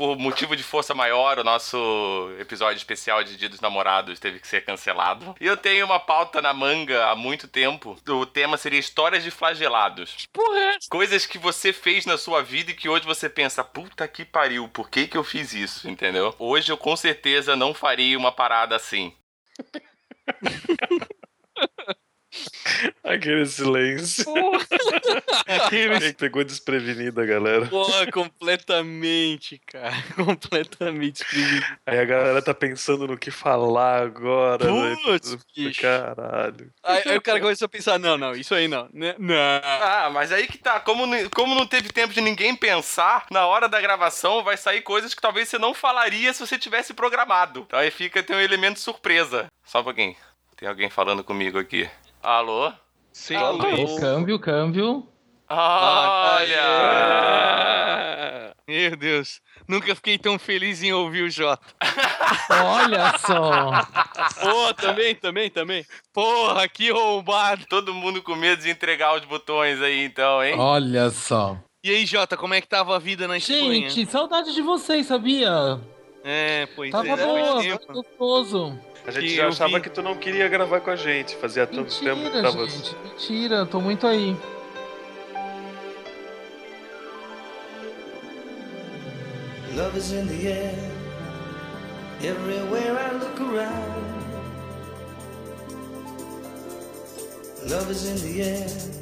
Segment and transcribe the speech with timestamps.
[0.00, 4.48] Por motivo de força maior, o nosso episódio especial de Dia dos Namorados teve que
[4.48, 5.36] ser cancelado.
[5.38, 7.94] E eu tenho uma pauta na manga há muito tempo.
[8.08, 10.26] O tema seria histórias de flagelados.
[10.32, 10.78] Porra?
[10.88, 14.70] Coisas que você fez na sua vida e que hoje você pensa, puta que pariu,
[14.70, 16.34] por que que eu fiz isso, entendeu?
[16.38, 19.14] Hoje eu com certeza não faria uma parada assim.
[23.02, 24.24] Aquele silêncio.
[24.24, 24.66] Porra.
[25.68, 27.66] Quem pegou desprevenida, galera.
[27.66, 29.90] Porra, completamente, cara.
[30.14, 31.66] Completamente desprevenido.
[31.86, 34.70] Aí a galera tá pensando no que falar agora.
[34.70, 34.96] né?
[35.02, 35.80] Putz, bicho.
[35.80, 36.70] Caralho.
[36.84, 38.88] Aí, aí o cara começou a pensar, não, não, isso aí não.
[38.92, 39.14] Né?
[39.18, 39.34] Não.
[39.62, 43.68] Ah, mas aí que tá, como, como não teve tempo de ninguém pensar, na hora
[43.68, 47.64] da gravação vai sair coisas que talvez você não falaria se você tivesse programado.
[47.66, 49.46] Então aí fica, tem um elemento surpresa.
[49.64, 50.16] Só um pouquinho.
[50.56, 51.88] Tem alguém falando comigo aqui.
[52.22, 52.70] Alô?
[53.12, 55.08] Sim, Ô, câmbio, câmbio.
[55.48, 56.60] Olha!
[58.68, 59.40] Meu Deus.
[59.66, 61.66] Nunca fiquei tão feliz em ouvir o Jota.
[62.50, 63.70] Olha só.
[64.40, 65.84] Pô, também, também, também.
[66.12, 67.64] Porra, que roubado.
[67.68, 70.56] Todo mundo com medo de entregar os botões aí então, hein?
[70.58, 71.56] Olha só.
[71.82, 73.88] E aí, Jota, como é que tava a vida na Espanha?
[73.88, 75.80] Gente, saudade de vocês, sabia?
[76.22, 77.16] É, pois Tava é.
[77.16, 78.78] boa, faz tava gostoso.
[79.06, 81.34] A gente já achava vi- que tu não queria gravar com a gente.
[81.36, 82.66] Fazia tanto tempo que Mentira, tava.
[82.68, 83.66] gente, mentira.
[83.66, 84.36] Tô muito aí.
[89.74, 90.74] Love is in the air.
[92.22, 94.04] Everywhere I look around.
[97.70, 98.99] Love is in the air.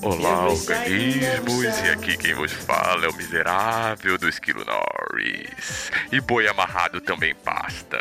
[0.00, 1.64] Olá, organismos!
[1.84, 5.90] E aqui quem vos fala é o miserável do Esquilo Norris.
[6.12, 7.98] E boi amarrado também pasta.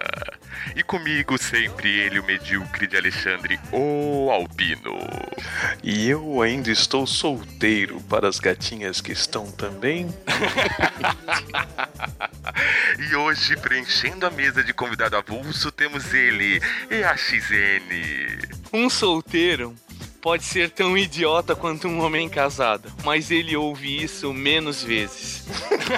[0.76, 5.00] E comigo sempre ele, o medíocre de Alexandre, o Albino.
[5.81, 10.08] E eu ainda estou solteiro para as gatinhas que estão também.
[12.99, 17.83] E hoje, preenchendo a mesa de convidado avulso, temos ele, EAXN.
[18.73, 19.76] Um solteiro
[20.27, 25.45] pode ser tão idiota quanto um homem casado, mas ele ouve isso menos vezes.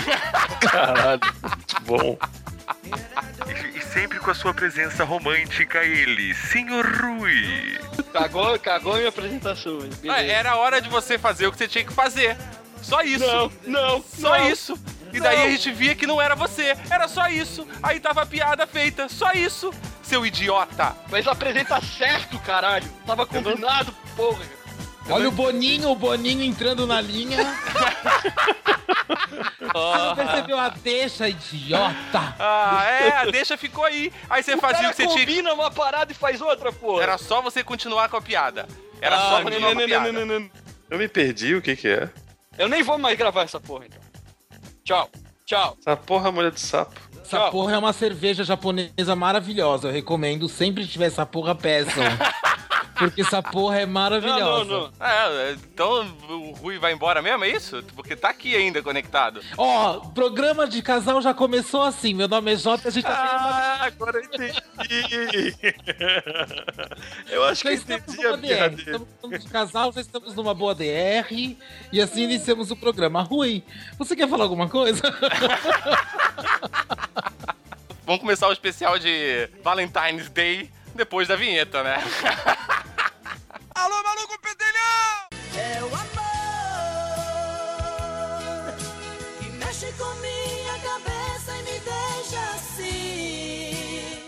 [0.72, 2.16] Caralho, muito bom.
[3.76, 7.80] E, sempre com a sua presença romântica, ele, Senhor Rui.
[8.14, 9.80] Cagou, cagou a minha apresentação.
[10.08, 12.38] Ah, era a hora de você fazer o que você tinha que fazer.
[12.84, 13.26] Só isso.
[13.26, 14.48] Não, não, Só não.
[14.48, 14.80] isso.
[15.12, 16.78] E daí a gente via que não era você.
[16.88, 17.68] Era só isso.
[17.82, 19.10] Aí tava a piada feita.
[19.10, 19.74] Só isso.
[20.04, 20.96] Seu idiota.
[21.10, 22.88] Mas apresenta certo, caralho.
[23.08, 23.92] Tava combinado,
[25.10, 27.38] Olha o Boninho, o Boninho entrando na linha.
[29.72, 32.36] Você não percebeu a deixa, idiota?
[32.40, 34.12] Ah, é, a deixa ficou aí.
[34.30, 35.26] Aí você O fazia cara o que você tinha que...
[35.26, 37.04] combina uma parada e faz outra, porra.
[37.04, 38.68] Era só você continuar com a piada.
[39.02, 40.12] Era Ah, só continuar não, com a não, piada.
[40.12, 40.50] não, não, não.
[40.90, 42.10] Eu me perdi, o que que é?
[42.58, 44.02] Eu nem vou mais gravar essa porra, então.
[44.84, 45.10] Tchau,
[45.46, 45.78] tchau.
[45.80, 47.00] Essa porra mulher de sapo.
[47.22, 47.52] Essa Tchau.
[47.52, 49.90] porra é uma cerveja japonesa maravilhosa.
[49.90, 50.50] Eu recomendo.
[50.50, 52.04] Sempre que tiver essa porra, peçam.
[53.00, 54.66] Porque essa porra é Não, maravilhosa.
[54.66, 55.06] não, não.
[55.06, 57.82] É, então o Rui vai embora mesmo, é isso?
[57.96, 59.42] Porque tá aqui ainda conectado.
[59.58, 62.14] Ó, programa de casal já começou assim.
[62.14, 64.54] Meu nome é Jota, a gente tá Ah, agora eu entendi.
[67.30, 68.70] eu acho que Já estamos entendi a DR.
[68.70, 68.76] dele.
[68.82, 71.56] Estamos falando de casal, já estamos numa boa DR.
[71.92, 73.22] E assim iniciamos o programa.
[73.22, 73.64] Rui,
[73.98, 75.02] você quer falar alguma coisa?
[78.06, 81.96] Vamos começar o especial de Valentine's Day depois da vinheta, né?
[83.74, 85.30] Alô, maluco pedelhão!
[85.56, 85.96] É o amor
[89.40, 94.20] que mexe com minha cabeça e me deixa assim.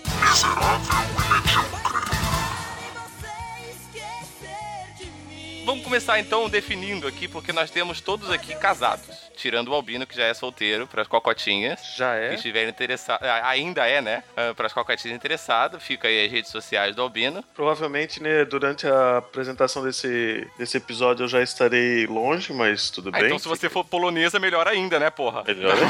[3.59, 5.66] E esquecer de mim.
[5.66, 9.31] Vamos começar então definindo aqui, porque nós temos todos aqui casados.
[9.41, 11.79] Tirando o Albino, que já é solteiro, para as cocotinhas.
[11.97, 12.34] Já Que é?
[12.35, 13.28] estiverem interessados.
[13.44, 14.23] Ainda é, né?
[14.55, 15.82] Para as cocotinhas interessadas.
[15.82, 17.43] Fica aí as redes sociais do Albino.
[17.55, 23.14] Provavelmente, né, durante a apresentação desse, desse episódio eu já estarei longe, mas tudo Ah,
[23.14, 23.26] bem.
[23.26, 25.43] então, se você for polonesa, melhor ainda, né, porra?
[25.43, 25.76] Melhor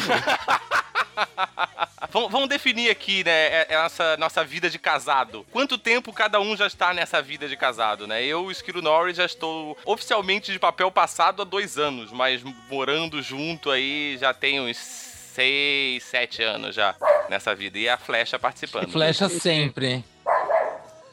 [2.09, 5.45] Vamos, vamos definir aqui, né, é- é essa nossa vida de casado.
[5.49, 8.21] Quanto tempo cada um já está nessa vida de casado, né?
[8.25, 13.21] Eu, o Skiro Norris, já estou oficialmente de papel passado há dois anos, mas morando
[13.21, 13.40] junto
[13.71, 16.95] aí já tem uns seis, sete anos já
[17.29, 17.77] nessa vida.
[17.77, 18.91] E a Flecha participando.
[18.91, 20.03] Flecha sempre.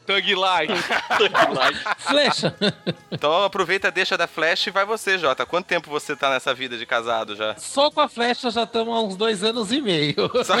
[0.09, 0.83] Thug Life.
[1.99, 2.55] Flecha.
[3.11, 5.45] Então aproveita, deixa da Flecha e vai você, Jota.
[5.45, 7.55] Quanto tempo você tá nessa vida de casado já?
[7.57, 10.15] Só com a flecha já estamos há uns dois anos e meio.
[10.43, 10.55] Só,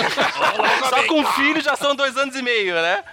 [0.89, 3.03] Só com filho já são dois anos e meio, né?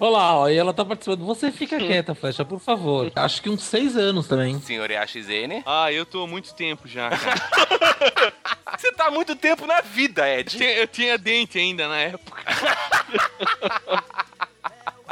[0.00, 1.24] Olha lá, ó, e ela tá participando.
[1.26, 3.10] Você fica quieta, Flecha, por favor.
[3.14, 4.58] Acho que uns seis anos também.
[4.60, 5.62] Senhor EAXN.
[5.66, 8.32] Ah, eu tô há muito tempo já, cara.
[8.78, 10.56] Você tá há muito tempo na vida, Ed.
[10.56, 12.42] Tinha- eu tinha dente ainda na época.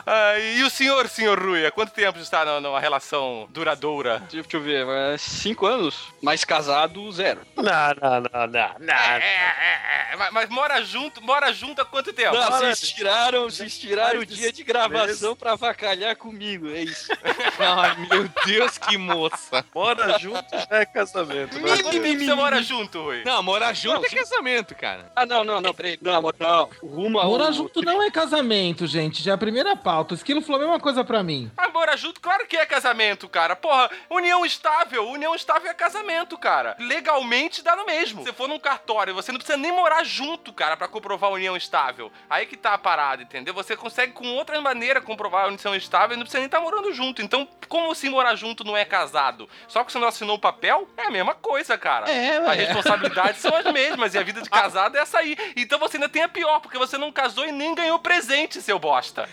[0.09, 4.23] Ah, e o senhor, senhor Rui, há quanto tempo está numa- relação duradoura?
[4.31, 7.41] Deixa eu ver, é cinco anos, mas casado, zero.
[7.57, 8.95] Não, não, não, não, não.
[8.95, 12.37] É, é, é, mas, mas mora junto, mora junto há quanto tempo?
[12.37, 17.11] Não, vocês tiraram, vocês tiraram o mais dia de gravação pra avacalhar comigo, é isso.
[17.59, 19.65] Ai, meu Deus, que moça.
[19.75, 21.57] Mora junto já é casamento.
[21.59, 23.25] é quanto tempo você mora junto, Rui?
[23.25, 25.11] Não, morar junto Não, é casamento, cara.
[25.17, 25.99] Ah, não, não, não, peraí.
[26.01, 26.71] Não, amor, não.
[26.81, 27.29] Rumo ao...
[27.29, 29.21] Morar junto não é casamento, gente.
[29.21, 29.96] Já é a primeira pauta.
[30.01, 31.51] O Esquilo falou a mesma coisa pra mim.
[31.57, 33.55] Ah, morar junto, claro que é casamento, cara.
[33.57, 36.77] Porra, união estável, união estável é casamento, cara.
[36.79, 38.25] Legalmente dá no mesmo.
[38.25, 41.57] Se for num cartório, você não precisa nem morar junto, cara, pra comprovar a união
[41.57, 42.11] estável.
[42.29, 43.55] Aí que tá a parada, entendeu?
[43.55, 46.93] Você consegue com outra maneira comprovar a união estável e não precisa nem estar morando
[46.93, 47.23] junto.
[47.23, 49.49] Então, como assim morar junto não é casado?
[49.69, 52.11] Só que você não assinou o papel, é a mesma coisa, cara.
[52.11, 55.37] É, As responsabilidades são as mesmas e a vida de casado é essa aí.
[55.57, 58.79] Então você ainda tem a pior, porque você não casou e nem ganhou presente, seu
[58.79, 59.29] bosta.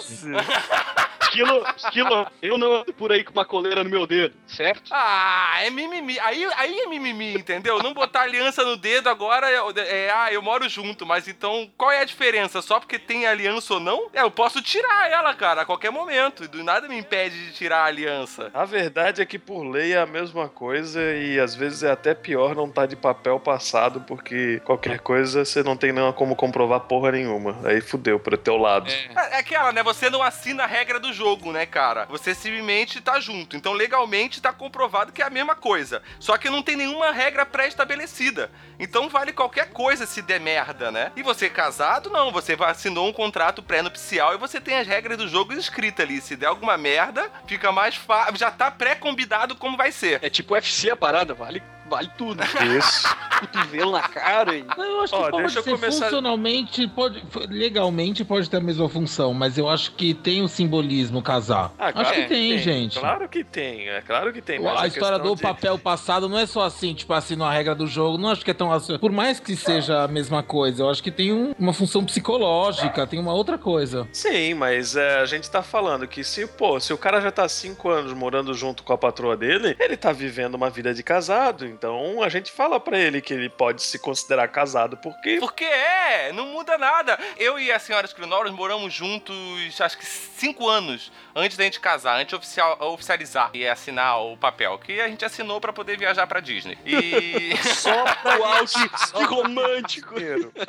[0.00, 1.08] Gente.
[1.32, 4.90] Esquilo, esquilo, eu não ando por aí com uma coleira no meu dedo, certo?
[4.92, 6.20] Ah, é mimimi.
[6.20, 7.82] Aí, aí é mimimi, entendeu?
[7.82, 11.90] Não botar aliança no dedo agora é, é, ah, eu moro junto, mas então qual
[11.90, 12.60] é a diferença?
[12.60, 14.10] Só porque tem aliança ou não?
[14.12, 16.44] É, eu posso tirar ela, cara, a qualquer momento.
[16.44, 18.50] E do nada me impede de tirar a aliança.
[18.52, 22.14] A verdade é que por lei é a mesma coisa e às vezes é até
[22.14, 26.80] pior não tá de papel passado porque qualquer coisa você não tem não como comprovar
[26.80, 27.58] porra nenhuma.
[27.64, 28.90] Aí fudeu pro teu lado.
[28.90, 29.82] É, é aquela, né?
[29.82, 31.21] Você não assina a regra do jogo,
[31.52, 32.06] né, cara?
[32.06, 33.56] Você simplesmente tá junto.
[33.56, 36.02] Então, legalmente, tá comprovado que é a mesma coisa.
[36.18, 38.50] Só que não tem nenhuma regra pré-estabelecida.
[38.78, 41.12] Então, vale qualquer coisa se der merda, né?
[41.16, 42.32] E você casado, não.
[42.32, 46.20] Você assinou um contrato pré-nupcial e você tem as regras do jogo escritas ali.
[46.20, 48.36] Se der alguma merda, fica mais fácil.
[48.36, 50.18] Já tá pré-combinado como vai ser.
[50.22, 51.62] É tipo UFC a parada, vale,
[51.92, 52.42] vale tudo.
[52.78, 53.08] Isso.
[53.40, 54.62] Cotovelo na cara e...
[54.76, 58.88] Não, eu acho Ó, que pode ser começar- funcionalmente, pode, legalmente pode ter a mesma
[58.88, 61.72] função, mas eu acho que tem o simbolismo casar.
[61.78, 62.98] Ah, acho claro que tem, gente.
[63.00, 64.64] Claro que tem, é claro que tem.
[64.66, 67.86] A história do de- papel passado não é só assim, tipo assim, a regra do
[67.86, 68.16] jogo.
[68.16, 68.96] Não acho que é tão assim.
[68.98, 73.06] Por mais que seja a mesma coisa, eu acho que tem um- uma função psicológica,
[73.06, 74.08] tem uma outra coisa.
[74.12, 77.48] Sim, mas é, a gente tá falando que se, pô, se o cara já tá
[77.48, 81.66] cinco anos morando junto com a patroa dele, ele tá vivendo uma vida de casado.
[81.82, 85.38] Então a gente fala pra ele que ele pode se considerar casado porque.
[85.40, 87.18] Porque é, não muda nada.
[87.36, 89.34] Eu e a senhora Scrinoros moramos juntos,
[89.80, 94.36] acho que cinco anos antes da gente casar, antes de oficial, oficializar e assinar o
[94.36, 96.78] papel, que a gente assinou pra poder viajar pra Disney.
[96.86, 97.56] E.
[97.74, 100.14] Só pra Uau, que, romântico.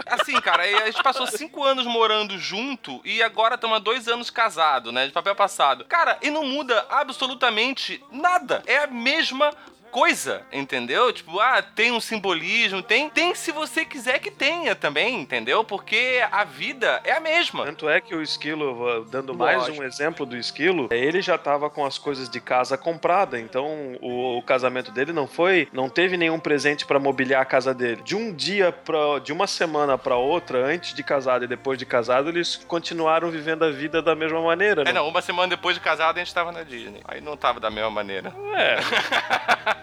[0.08, 4.32] Assim, cara, a gente passou cinco anos morando junto e agora estamos há dois anos
[4.32, 5.06] casados, né?
[5.06, 5.86] De papel passado.
[5.86, 8.64] Cara, e não muda absolutamente nada.
[8.66, 9.54] É a mesma
[9.94, 11.14] coisa, entendeu?
[11.14, 15.64] Tipo, ah, tem um simbolismo, tem, tem se você quiser que tenha também, entendeu?
[15.64, 17.64] Porque a vida é a mesma.
[17.64, 19.82] Tanto é que o esquilo, dando mais Lógico.
[19.82, 24.40] um exemplo do esquilo, ele já tava com as coisas de casa comprada, então o,
[24.40, 28.02] o casamento dele não foi, não teve nenhum presente pra mobiliar a casa dele.
[28.04, 31.86] De um dia para, de uma semana pra outra, antes de casado e depois de
[31.86, 34.82] casado, eles continuaram vivendo a vida da mesma maneira.
[34.82, 34.94] É, né?
[34.94, 37.02] não, uma semana depois de casado a gente tava na Disney.
[37.06, 38.34] Aí não tava da mesma maneira.
[38.56, 38.78] É,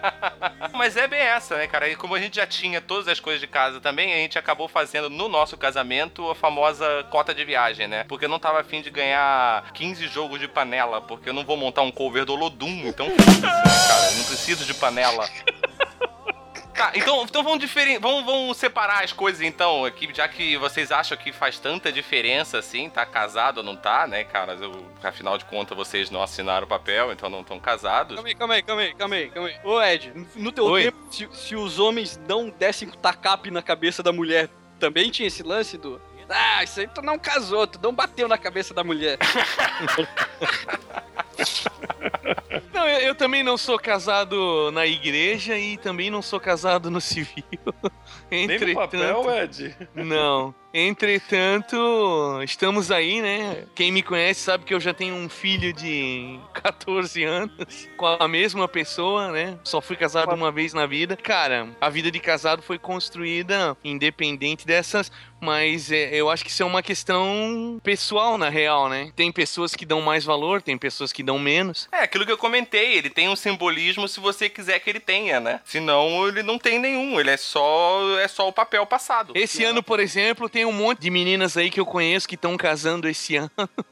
[0.73, 1.89] Mas é bem essa, né, cara?
[1.89, 4.67] E como a gente já tinha todas as coisas de casa também, a gente acabou
[4.67, 8.03] fazendo no nosso casamento a famosa cota de viagem, né?
[8.05, 11.57] Porque eu não tava afim de ganhar 15 jogos de panela, porque eu não vou
[11.57, 14.11] montar um cover do Olodum, então né, cara?
[14.11, 15.27] Eu não preciso de panela.
[16.81, 17.99] Tá, então, então vamos, diferen...
[17.99, 22.57] vamos, vamos separar as coisas então, aqui, já que vocês acham que faz tanta diferença
[22.57, 24.53] assim, tá casado ou não tá, né, cara?
[24.53, 28.15] Eu, afinal de contas, vocês não assinaram o papel, então não estão casados.
[28.15, 29.59] Calma aí, calma aí, calma aí, calma aí, calma aí.
[29.63, 30.85] Ô, Ed, no teu Oi.
[30.85, 35.43] tempo, se, se os homens não dessem tacape na cabeça da mulher, também tinha esse
[35.43, 36.01] lance do...
[36.27, 39.19] Ah, isso aí tu não casou, tu não bateu na cabeça da mulher.
[42.73, 46.99] Não, eu, eu também não sou casado na igreja e também não sou casado no
[46.99, 47.43] civil.
[48.31, 49.75] nem no papel, Ed.
[49.93, 50.55] Não.
[50.73, 51.75] Entretanto,
[52.43, 53.65] estamos aí, né?
[53.75, 58.27] Quem me conhece sabe que eu já tenho um filho de 14 anos com a
[58.27, 59.59] mesma pessoa, né?
[59.63, 61.17] Só fui casado uma vez na vida.
[61.17, 65.11] Cara, a vida de casado foi construída independente dessas
[65.41, 69.11] Mas é, eu acho que isso é uma questão pessoal, na real, né?
[69.15, 71.89] Tem pessoas que dão mais valor, tem pessoas que dão menos.
[71.91, 75.39] É, aquilo que eu comentei, ele tem um simbolismo se você quiser que ele tenha,
[75.39, 75.59] né?
[75.65, 79.33] Senão ele não tem nenhum, ele é só é só o papel passado.
[79.35, 82.57] Esse ano, por exemplo, tem um monte de meninas aí que eu conheço que estão
[82.57, 83.51] casando esse ano.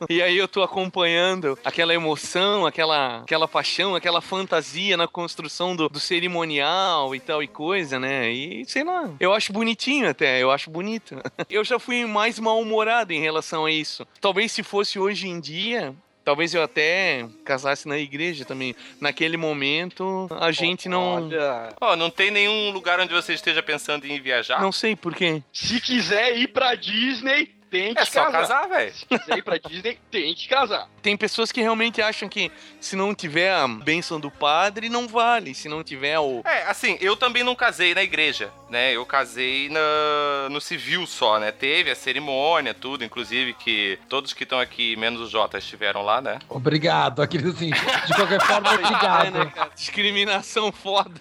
[0.10, 5.90] E aí eu tô acompanhando aquela emoção, aquela, aquela paixão, aquela fantasia na construção do,
[5.90, 8.32] do cerimonial e tal e coisa, né?
[8.32, 11.16] E sei lá, eu acho bonitinho até, eu acho bonito.
[11.50, 14.06] Eu já fui mais mal-humorado em relação a isso.
[14.22, 15.96] Talvez se fosse hoje em dia,
[16.30, 18.76] Talvez eu até casasse na igreja também.
[19.02, 21.26] Naquele momento, a gente não.
[21.26, 24.62] Olha, Ó, não tem nenhum lugar onde você esteja pensando em viajar?
[24.62, 25.42] Não sei por quê.
[25.52, 28.42] se quiser ir pra Disney, tem que É só casar.
[28.42, 28.94] casar, velho.
[28.94, 30.88] Se quiser ir pra Disney, tem que casar.
[31.00, 35.54] Tem pessoas que realmente acham que se não tiver a bênção do padre, não vale.
[35.56, 36.42] Se não tiver o.
[36.46, 38.92] É, assim, eu também não casei na igreja, né?
[38.96, 41.52] Eu casei na, no civil só, né?
[41.52, 46.22] Teve a cerimônia, tudo, inclusive que todos que estão aqui, menos o Jota, estiveram lá,
[46.22, 46.40] né?
[46.50, 47.70] Obrigado, aquele assim.
[47.72, 49.32] De qualquer forma, É, obrigado.
[49.32, 49.72] né, cara?
[49.76, 51.12] Discriminação foda.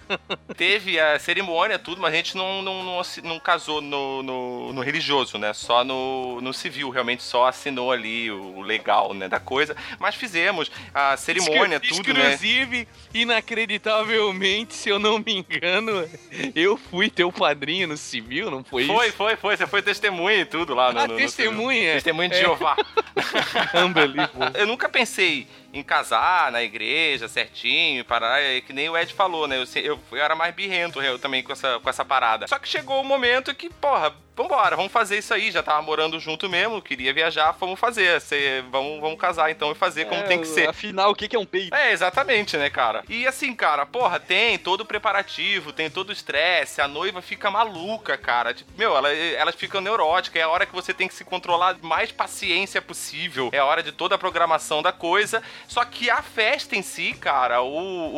[0.55, 4.81] Teve a cerimônia, tudo, mas a gente não, não, não, não casou no, no, no
[4.81, 5.53] religioso, né?
[5.53, 9.68] Só no, no civil, realmente só assinou ali o legal, né, da coisa.
[9.99, 12.25] Mas fizemos a cerimônia, tudo, né?
[12.33, 16.09] Inclusive, inacreditavelmente, se eu não me engano,
[16.55, 19.17] eu fui teu padrinho no civil, não foi, Foi, isso?
[19.17, 19.57] foi, foi.
[19.57, 21.79] Você foi testemunha e tudo lá no, Ah, no- no testemunha.
[21.79, 21.93] civil.
[21.93, 22.39] Testemunha de É.
[22.39, 22.75] Jeová.
[23.85, 24.51] Unbelievable.
[24.59, 29.47] Eu nunca pensei em casar na igreja certinho, parar, é que nem o Ed falou,
[29.47, 29.57] né?
[29.57, 32.47] Eu, eu, eu era mais birrento eu também com essa, com essa parada.
[32.47, 35.51] Só que chegou o momento que, porra, vambora, vamos fazer isso aí.
[35.51, 38.19] Já tava morando junto mesmo, queria viajar, vamos fazer.
[38.21, 40.67] Cê- vamos, vamos casar então e fazer como É, tem que ser.
[40.69, 41.75] Afinal, o que é um peido?
[41.75, 43.03] É, exatamente, né, cara?
[43.09, 47.51] E assim, cara, porra, tem todo o preparativo, tem todo o estresse, a noiva fica
[47.51, 48.53] maluca, cara.
[48.53, 51.77] Tipo, meu, ela, elas ficam neuróticas, é a hora que você tem que se controlar
[51.81, 55.43] mais paciência possível, é a hora de toda a programação da coisa.
[55.67, 58.17] Só que a festa em si, cara, o, o,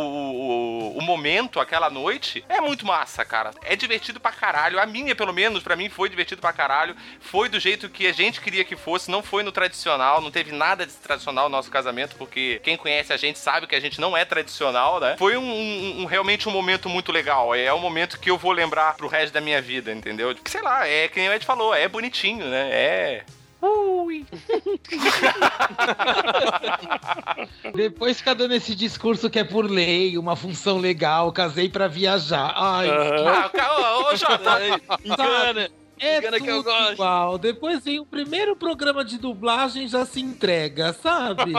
[0.94, 3.52] o, o momento, aquela noite, é muito massa, cara.
[3.64, 4.80] É divertido pra caralho.
[4.80, 6.96] A minha, pelo menos, pra mim foi divertido pra caralho.
[7.20, 10.52] Foi do jeito que a gente queria que fosse, não foi no tradicional, não teve
[10.52, 14.00] nada de tradicional no nosso casamento, porque quem conhece a gente sabe que a gente
[14.00, 15.16] não é tradicional, né?
[15.18, 17.54] Foi um, um- um- realmente um momento muito legal.
[17.56, 20.36] É um momento que eu vou lembrar pro resto da minha vida, entendeu?
[20.46, 22.70] Sei lá, é que nem o Ed falou, é bonitinho, né?
[22.72, 23.24] É.
[23.62, 24.26] Ui.
[27.76, 32.54] Depois fica dando esse discurso que é por lei, uma função legal, casei pra viajar.
[32.56, 34.60] Ai, Ah, ca- ô, ô, Jota,
[35.06, 35.70] Engana.
[36.02, 36.94] É engana que eu tudo gosto.
[36.94, 37.38] igual.
[37.38, 41.54] Depois vem o primeiro programa de dublagem já se entrega, sabe?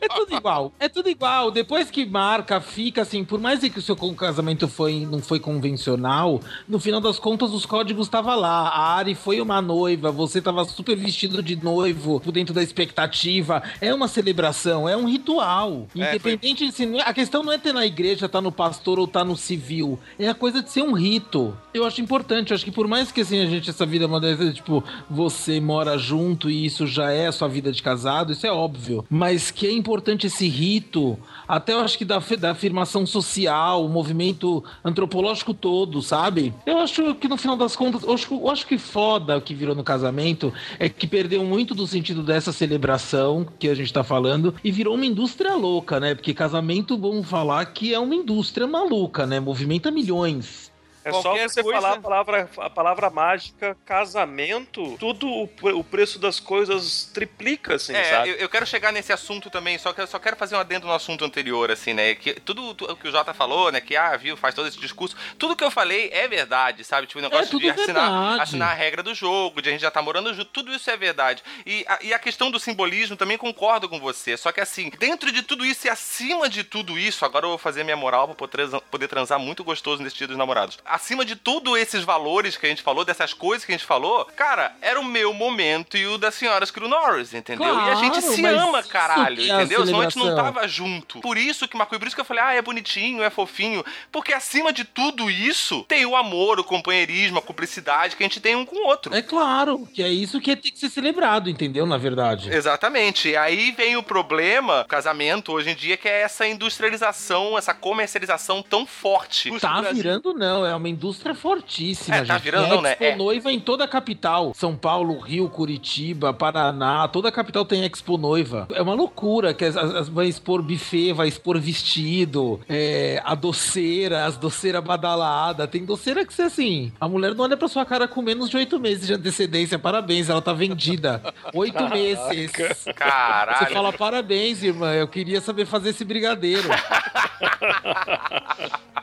[0.00, 0.72] É tudo igual.
[0.78, 1.50] É tudo igual.
[1.50, 6.40] Depois que marca, fica assim, por mais que o seu casamento foi, não foi convencional,
[6.68, 8.68] no final das contas os códigos estavam lá.
[8.68, 13.62] A Ari foi uma noiva, você tava super vestido de noivo, por dentro da expectativa.
[13.80, 15.86] É uma celebração, é um ritual.
[15.94, 19.06] Independente se não é- a questão não é ter na igreja, tá no pastor ou
[19.08, 19.98] tá no civil.
[20.18, 21.56] É a coisa de ser um rito.
[21.72, 24.52] Eu acho importante, eu acho que por mais que assim a gente essa vida moderna,
[24.52, 28.52] tipo, você mora junto e isso já é a sua vida de casado, isso é
[28.52, 29.04] óbvio.
[29.10, 33.88] Mas que é importante esse rito, até eu acho que da, da afirmação social, o
[33.88, 36.54] movimento antropológico todo, sabe?
[36.66, 39.54] Eu acho que no final das contas, eu acho, eu acho que foda o que
[39.54, 44.04] virou no casamento é que perdeu muito do sentido dessa celebração que a gente tá
[44.04, 46.14] falando e virou uma indústria louca, né?
[46.14, 49.40] Porque casamento, vamos falar que é uma indústria maluca, né?
[49.40, 50.73] Movimenta milhões.
[51.04, 55.84] É só Qualquer você coisa- falar a palavra, a palavra mágica, casamento, tudo o, o
[55.84, 58.30] preço das coisas triplica, assim, É, sabe?
[58.30, 60.86] eu, eu quero chegar nesse assunto também, só que eu só quero fazer um adendo
[60.86, 62.14] no assunto anterior, assim, né?
[62.14, 63.80] Que tudo tu- o que o Jota falou, né?
[63.80, 65.14] Que, ah, viu, faz todo esse discurso.
[65.38, 67.06] Tudo que eu falei é verdade, sabe?
[67.06, 68.40] Tipo, o negócio tudo de assinar, verdade.
[68.42, 70.96] assinar a regra do jogo, de a gente já tá morando junto, tudo isso é
[70.96, 71.42] verdade.
[71.66, 74.36] E a, e a questão do simbolismo também concordo com você.
[74.36, 77.58] Só que, assim, dentro de tudo isso e acima de tudo isso, agora eu vou
[77.58, 80.78] fazer minha moral pra poder transar, poder transar muito gostoso nesse dia dos namorados.
[80.94, 84.24] Acima de tudo esses valores que a gente falou, dessas coisas que a gente falou,
[84.36, 87.66] cara, era o meu momento e o da senhora Screw Norris, entendeu?
[87.66, 89.84] e a gente Claro, se ama, caralho, é a entendeu?
[89.84, 91.20] Senão a gente não tava junto.
[91.20, 93.84] Por isso que Marco, por isso que eu falei, ah, é bonitinho, é fofinho.
[94.12, 98.38] Porque acima de tudo isso, tem o amor, o companheirismo, a cumplicidade que a gente
[98.38, 99.12] tem um com o outro.
[99.12, 101.86] É claro, que é isso que tem que ser celebrado, entendeu?
[101.86, 102.54] Na verdade.
[102.54, 103.30] Exatamente.
[103.30, 107.74] E aí vem o problema, o casamento hoje em dia, que é essa industrialização, essa
[107.74, 109.50] comercialização tão forte.
[109.58, 110.64] Tá virando, não.
[110.64, 112.42] É, uma indústria fortíssima, É, tá gente.
[112.44, 112.92] virando, não, né?
[112.92, 113.16] Expo É.
[113.16, 114.52] Noiva em toda a capital.
[114.54, 118.66] São Paulo, Rio, Curitiba, Paraná, toda a capital tem Expo Noiva.
[118.72, 124.24] É uma loucura que as, as- vai expor buffet, vai expor vestido, é, a doceira,
[124.26, 125.68] as doceiras badaladas.
[125.70, 128.56] Tem doceira que você, assim, a mulher não olha pra sua cara com menos de
[128.56, 129.78] oito meses de antecedência.
[129.78, 131.22] Parabéns, ela tá vendida.
[131.54, 132.50] Oito meses.
[132.52, 133.72] Você Caralho.
[133.72, 136.68] fala, parabéns, irmã, eu queria saber fazer esse brigadeiro.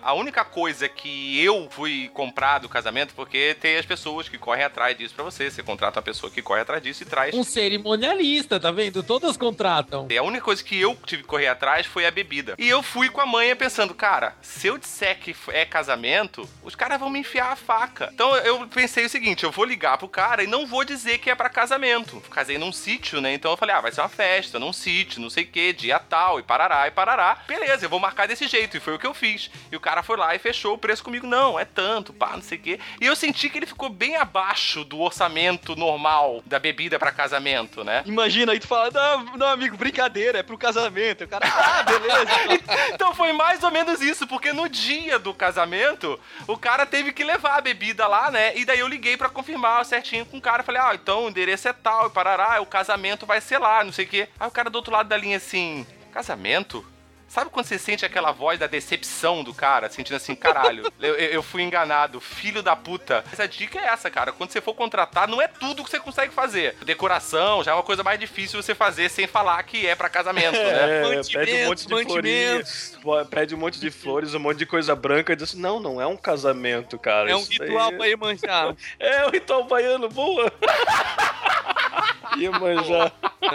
[0.03, 4.63] A única coisa que eu fui comprar do casamento, porque tem as pessoas que correm
[4.63, 5.49] atrás disso pra você.
[5.49, 7.33] Você contrata uma pessoa que corre atrás disso e traz.
[7.33, 9.01] Um cerimonialista, tá vendo?
[9.01, 10.07] Todas contratam.
[10.09, 12.55] E a única coisa que eu tive que correr atrás foi a bebida.
[12.57, 16.75] E eu fui com a manha pensando, cara, se eu disser que é casamento, os
[16.75, 18.09] caras vão me enfiar a faca.
[18.13, 21.29] Então eu pensei o seguinte, eu vou ligar pro cara e não vou dizer que
[21.29, 22.21] é pra casamento.
[22.29, 23.33] Casei num sítio, né?
[23.33, 25.99] Então eu falei, ah, vai ser uma festa, num sítio, não sei o que, dia
[25.99, 27.37] tal, e parará, e parará.
[27.47, 28.75] Beleza, eu vou marcar desse jeito.
[28.77, 29.49] E foi o que eu fiz.
[29.71, 31.27] E o cara foi lá e fechou o preço comigo.
[31.27, 32.79] Não, é tanto, pá, não sei o quê.
[32.99, 37.83] E eu senti que ele ficou bem abaixo do orçamento normal da bebida pra casamento,
[37.83, 38.03] né?
[38.05, 41.23] Imagina aí tu fala, não, não, amigo, brincadeira, é pro casamento.
[41.23, 42.63] O cara, ah, beleza.
[42.93, 47.23] Então foi mais ou menos isso, porque no dia do casamento, o cara teve que
[47.23, 48.57] levar a bebida lá, né?
[48.57, 50.63] E daí eu liguei pra confirmar certinho com o cara.
[50.63, 53.91] Falei, ah, então o endereço é tal, e parará, o casamento vai ser lá, não
[53.91, 54.27] sei o quê.
[54.39, 56.85] Aí o cara do outro lado da linha assim, casamento?
[57.31, 61.41] Sabe quando você sente aquela voz da decepção do cara, sentindo assim, caralho, eu, eu-
[61.41, 63.23] fui enganado, filho da puta.
[63.31, 64.33] Essa dica é essa, cara.
[64.33, 66.75] Quando você for contratar, não é tudo que você consegue fazer.
[66.83, 70.57] Decoração já é uma coisa mais difícil você fazer sem falar que é pra casamento,
[70.57, 70.99] né?
[70.99, 72.97] É, Mantimentos, pede um monte de mantimentos.
[73.01, 75.79] pô, pede um monte de flores, um monte de coisa branca e diz assim, não,
[75.79, 77.31] não é um casamento, cara.
[77.31, 78.75] É um ritual aí- pra Iemanjá.
[78.99, 80.51] É um ritual baiano, boa.
[82.37, 83.09] Iemanjá.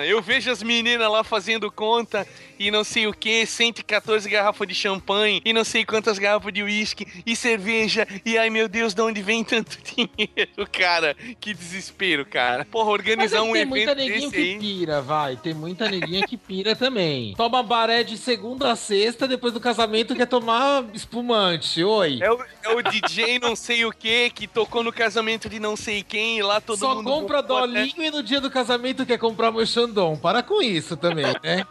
[0.04, 2.26] Eu vejo as meninas lá fazendo conta
[2.58, 6.62] e não sei o que, 114 garrafas de champanhe e não sei quantas garrafas de
[6.62, 8.06] uísque e cerveja.
[8.24, 11.14] E ai meu Deus, de onde vem tanto dinheiro, cara?
[11.38, 12.64] Que desespero, cara.
[12.64, 14.58] Porra, organizar é um que tem muita evento desse que aí.
[14.58, 15.36] pira, vai.
[15.36, 17.34] Tem muita neguinha que pira também.
[17.36, 21.82] Toma baré de segunda a sexta, depois do casamento quer tomar espumante.
[21.84, 22.18] Oi.
[22.22, 25.76] É o, é o DJ não sei o que que tocou no casamento de não
[25.76, 27.04] sei quem e lá todo Só mundo.
[27.04, 30.16] compra botou até- dolinho e no dia do casamento quer comprar meu Xandão.
[30.16, 31.66] Para com isso também, né?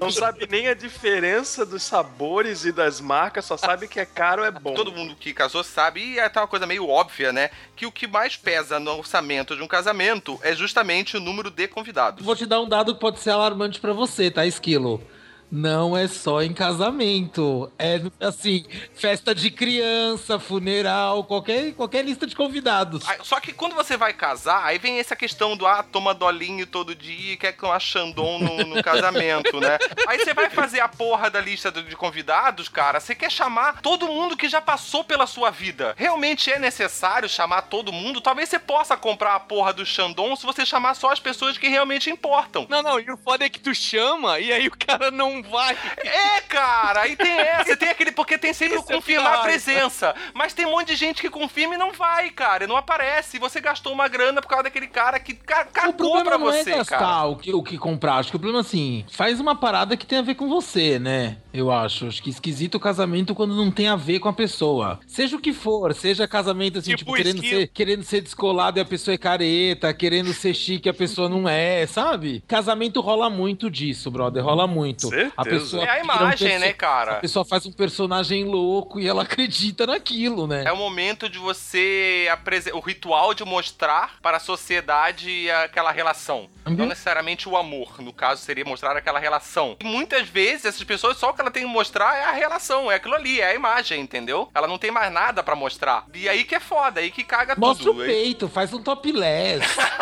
[0.00, 4.44] Não sabe nem a diferença dos sabores e das marcas, só sabe que é caro
[4.44, 4.74] é bom.
[4.74, 7.50] Todo mundo que casou sabe, e é até uma coisa meio óbvia, né?
[7.74, 11.66] Que o que mais pesa no orçamento de um casamento é justamente o número de
[11.66, 12.24] convidados.
[12.24, 15.02] Vou te dar um dado que pode ser alarmante pra você, tá, Esquilo?
[15.50, 17.70] Não é só em casamento.
[17.78, 23.04] É assim, festa de criança, funeral, qualquer, qualquer lista de convidados.
[23.22, 26.94] Só que quando você vai casar, aí vem essa questão do ah, toma dolinho todo
[26.94, 29.78] dia e quer tomar Xandon no, no casamento, né?
[30.06, 34.06] Aí você vai fazer a porra da lista de convidados, cara, você quer chamar todo
[34.06, 35.94] mundo que já passou pela sua vida.
[35.96, 38.20] Realmente é necessário chamar todo mundo?
[38.20, 41.68] Talvez você possa comprar a porra do Xandon se você chamar só as pessoas que
[41.68, 42.66] realmente importam.
[42.68, 45.76] Não, não, e o foda é que tu chama e aí o cara não vai.
[45.98, 49.42] É, cara, aí tem essa, tem aquele, porque tem sempre o é confirmar a pior.
[49.42, 50.14] presença.
[50.34, 53.36] Mas tem um monte de gente que confirma e não vai, cara, e não aparece.
[53.36, 56.38] E você gastou uma grana por causa daquele cara que ca- o cagou problema pra
[56.38, 57.24] não você, é gastar cara.
[57.26, 58.16] o que, o que comprar.
[58.16, 61.36] Acho que o problema, assim, faz uma parada que tem a ver com você, né?
[61.58, 62.06] Eu acho.
[62.06, 65.00] Acho que esquisito o casamento quando não tem a ver com a pessoa.
[65.06, 67.60] Seja o que for, seja casamento, assim, tipo, Tipo querendo, esquilo.
[67.62, 71.28] ser, querendo ser descolado e a pessoa é careta, querendo ser chique e a pessoa
[71.28, 72.42] não é, sabe?
[72.46, 74.44] Casamento rola muito disso, brother.
[74.44, 75.08] Rola muito.
[75.08, 75.32] Certeza.
[75.36, 77.14] A pessoa É a um imagem, perso- né, A cara?
[77.16, 80.64] pessoa faz um personagem louco e ela acredita naquilo, né?
[80.66, 82.28] É o momento de você
[82.74, 86.48] o ritual de mostrar para a sociedade aquela relação.
[86.66, 86.74] Uhum.
[86.74, 89.76] Não necessariamente o amor, no caso seria mostrar aquela relação.
[89.80, 92.96] E muitas vezes essas pessoas só que ela tem que mostrar é a relação, é
[92.96, 94.50] aquilo ali, é a imagem, entendeu?
[94.54, 96.04] Ela não tem mais nada pra mostrar.
[96.14, 97.98] E aí que é foda, aí que caga Mostra tudo.
[97.98, 99.60] o Aí- peito, faz um topless.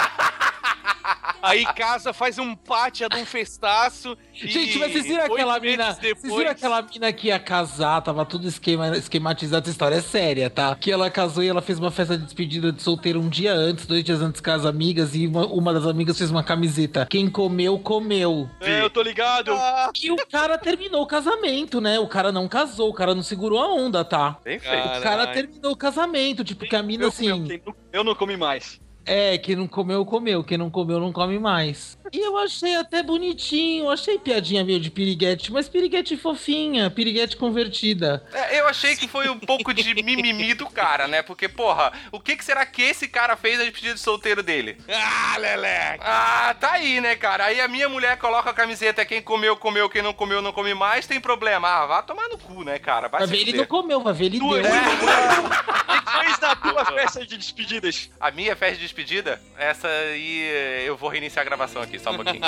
[1.47, 4.17] Aí casa, faz um pátia de um festaço.
[4.35, 5.93] e Gente, mas vocês viram aquela mina.
[5.95, 10.01] Depois, Vocês viram aquela mina que ia casar, tava tudo esquema, esquematizado, essa história é
[10.01, 10.75] séria, tá?
[10.75, 13.87] Que ela casou e ela fez uma festa de despedida de solteiro um dia antes,
[13.87, 17.07] dois dias antes com as amigas, e uma, uma das amigas fez uma camiseta.
[17.09, 18.49] Quem comeu, comeu.
[18.61, 19.53] É, eu tô ligado.
[19.53, 21.99] Ah, E o cara terminou o casamento, né?
[21.99, 24.39] O cara não casou, o cara não segurou a onda, tá?
[24.45, 24.99] Bem feito.
[24.99, 27.47] O cara terminou o casamento, tipo, que a mina assim.
[27.65, 28.81] eu, eu não comi mais.
[29.07, 30.43] É, quem não comeu, comeu.
[30.43, 31.96] Quem não comeu, não come mais.
[32.13, 38.25] E eu achei até bonitinho, achei piadinha meio de piriguete, mas piriguete fofinha, piriguete convertida.
[38.33, 41.23] É, eu achei que foi um pouco de mimimi do cara, né?
[41.23, 44.79] Porque, porra, o que, que será que esse cara fez na despedida de solteiro dele?
[44.89, 46.05] Ah, Leleque!
[46.05, 47.47] Ah, tá aí, né, cara?
[47.47, 50.75] Aí a minha mulher coloca a camiseta, quem comeu, comeu, quem não comeu, não come
[50.75, 51.69] mais, tem problema.
[51.69, 53.09] Ah, vá tomar no cu, né, cara?
[53.09, 54.63] Vai Vai ver, ele não comeu, vai ver, ele Tu, deu.
[54.63, 58.11] Depois da tua festa de despedidas.
[58.21, 62.17] A minha festa de despedida, essa aí eu vou reiniciar a gravação aqui, só um
[62.17, 62.41] pouquinho.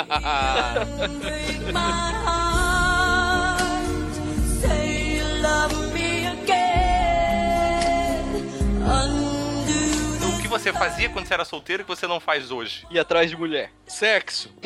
[10.49, 12.85] você fazia quando você era solteiro que você não faz hoje?
[12.89, 13.71] E atrás de mulher.
[13.87, 14.51] Sexo.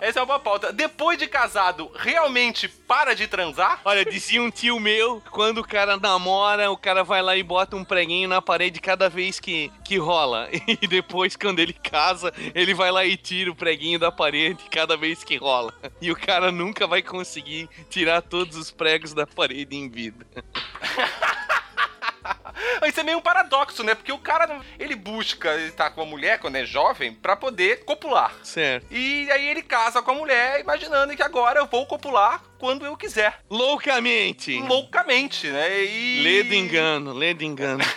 [0.00, 0.72] Essa é uma pauta.
[0.72, 3.80] Depois de casado, realmente para de transar?
[3.84, 7.76] Olha, dizia um tio meu, quando o cara namora, o cara vai lá e bota
[7.76, 10.48] um preguinho na parede cada vez que, que rola.
[10.80, 14.96] E depois, quando ele casa, ele vai lá e tira o preguinho da parede cada
[14.96, 15.74] vez que rola.
[16.00, 20.26] E o cara nunca vai conseguir tirar todos os pregos da parede em vida.
[22.86, 23.94] Isso é meio um paradoxo, né?
[23.94, 28.32] Porque o cara, ele busca estar com a mulher quando é jovem pra poder copular.
[28.42, 28.86] Certo.
[28.90, 32.96] E aí ele casa com a mulher, imaginando que agora eu vou copular quando eu
[32.96, 33.40] quiser.
[33.48, 34.58] Loucamente.
[34.60, 35.84] Loucamente, né?
[35.84, 36.22] E...
[36.22, 37.84] Lê do engano, lê do engano.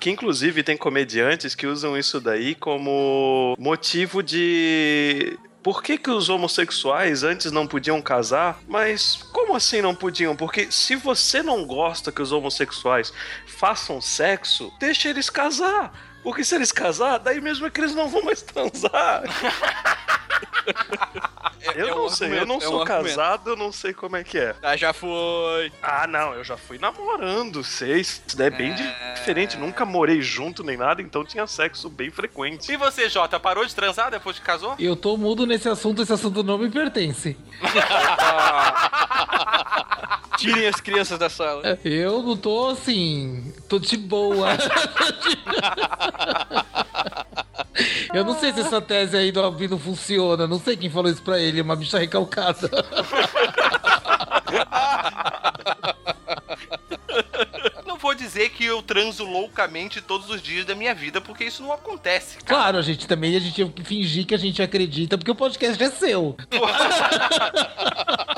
[0.00, 5.38] Que inclusive tem comediantes que usam isso daí como motivo de.
[5.64, 8.60] Por que, que os homossexuais antes não podiam casar?
[8.68, 10.36] Mas como assim não podiam?
[10.36, 13.10] Porque se você não gosta que os homossexuais
[13.46, 15.90] façam sexo, deixa eles casar.
[16.22, 19.22] Porque se eles casar, daí mesmo é que eles não vão mais transar.
[21.76, 23.16] eu é um não sei, eu não é um sou argumento.
[23.16, 24.54] casado, eu não sei como é que é.
[24.62, 25.72] Ah, já foi.
[25.82, 28.00] Ah, não, eu já fui namorando, sei.
[28.00, 29.56] Isso daí é bem di- diferente.
[29.56, 32.70] Nunca morei junto nem nada, então tinha sexo bem frequente.
[32.72, 34.74] E você, Jota, parou de transar depois que casou?
[34.78, 37.36] Eu tô mudo nesse assunto, esse assunto não me pertence.
[40.36, 41.78] Tirem as crianças da sala.
[41.84, 43.52] Eu não tô assim.
[43.68, 44.48] Tô de boa.
[48.12, 50.46] Eu não sei se essa tese aí do Albino funciona.
[50.46, 52.70] Não sei quem falou isso pra ele, uma bicha recalcada.
[57.86, 61.62] Não vou dizer que eu transo loucamente todos os dias da minha vida, porque isso
[61.62, 62.46] não acontece, cara.
[62.60, 65.34] Claro, a gente também a gente tem que fingir que a gente acredita, porque o
[65.34, 66.36] podcast é seu.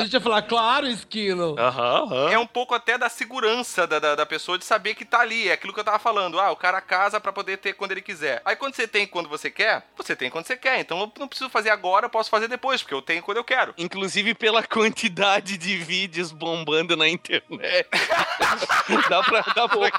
[0.00, 1.56] A gente ia falar, claro, esquilo.
[1.58, 2.30] Aham, aham.
[2.30, 5.48] É um pouco até da segurança da, da, da pessoa de saber que tá ali.
[5.48, 6.40] É aquilo que eu tava falando.
[6.40, 8.40] Ah, o cara casa pra poder ter quando ele quiser.
[8.44, 10.80] Aí quando você tem quando você quer, você tem quando você quer.
[10.80, 13.44] Então eu não preciso fazer agora, eu posso fazer depois, porque eu tenho quando eu
[13.44, 13.74] quero.
[13.76, 17.88] Inclusive pela quantidade de vídeos bombando na internet.
[19.08, 19.40] dá pra.
[19.54, 19.90] Dá pra...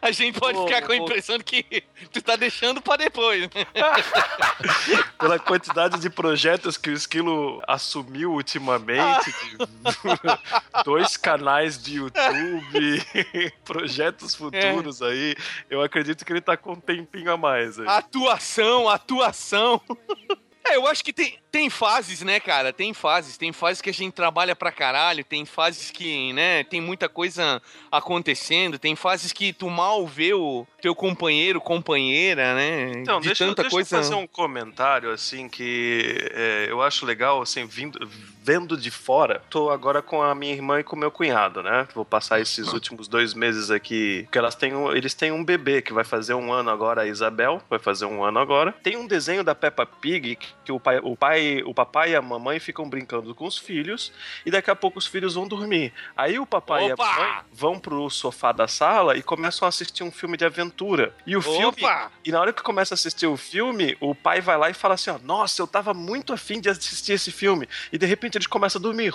[0.00, 3.48] A gente pode ficar com a impressão de que tu tá deixando pra depois.
[5.18, 9.58] Pela quantidade de projetos que o Esquilo assumiu ultimamente, de
[10.84, 13.04] dois canais de YouTube,
[13.64, 15.34] projetos futuros aí,
[15.68, 17.78] eu acredito que ele tá com um tempinho a mais.
[17.78, 17.86] Aí.
[17.86, 19.80] Atuação, atuação.
[20.64, 22.72] É, eu acho que tem, tem fases, né, cara?
[22.72, 23.36] Tem fases.
[23.36, 27.60] Tem fases que a gente trabalha pra caralho, tem fases que, né, tem muita coisa
[27.90, 32.92] acontecendo, tem fases que tu mal vê o teu companheiro, companheira, né?
[32.96, 33.96] Então, de deixa, eu- tanta deixa coisa.
[33.96, 37.98] eu fazer um comentário, assim, que é, eu acho legal, assim, vindo,
[38.42, 39.42] vendo de fora.
[39.50, 41.86] Tô agora com a minha irmã e com o meu cunhado, né?
[41.94, 45.82] Vou passar esses últimos dois meses aqui, porque elas têm um, eles têm um bebê
[45.82, 48.72] que vai fazer um ano agora, a Isabel, vai fazer um ano agora.
[48.82, 52.22] Tem um desenho da Peppa Pig que o pai, o pai, o papai e a
[52.22, 54.12] mamãe ficam brincando com os filhos
[54.44, 55.92] e daqui a pouco os filhos vão dormir.
[56.16, 57.04] Aí o papai e Opa!
[57.04, 61.14] a mamãe vão pro sofá da sala e começam a assistir um filme de aventura.
[61.26, 62.10] E o filme Opa!
[62.24, 64.94] e na hora que começa a assistir o filme, o pai vai lá e fala
[64.94, 67.68] assim: ó, nossa, eu tava muito afim de assistir esse filme.
[67.92, 69.12] E de repente eles começam a dormir.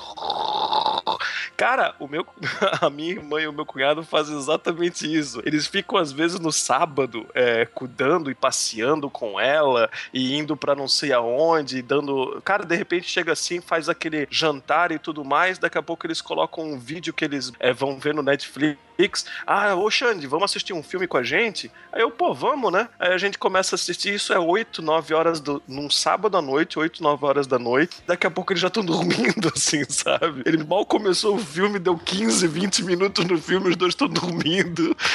[1.56, 2.26] Cara, o meu,
[2.82, 5.41] a minha irmã e o meu cunhado fazem exatamente isso.
[5.45, 10.76] Eles ficam, às vezes, no sábado, é, cuidando e passeando com ela, e indo pra
[10.76, 12.41] não sei aonde, dando.
[12.43, 15.58] Cara, de repente chega assim, faz aquele jantar e tudo mais.
[15.58, 19.26] Daqui a pouco eles colocam um vídeo que eles é, vão ver no Netflix Netflix.
[19.46, 21.72] Ah, ô Xande, vamos assistir um filme com a gente?
[21.94, 22.90] Aí eu, pô, vamos, né?
[23.00, 26.42] Aí a gente começa a assistir, isso é 8, 9 horas do, num sábado à
[26.42, 27.98] noite, 8, 9 horas da noite.
[28.06, 30.42] Daqui a pouco eles já estão dormindo, assim, sabe?
[30.46, 34.96] Ele mal começou o filme, deu 15, 20 minutos no filme, os dois estão dormindo.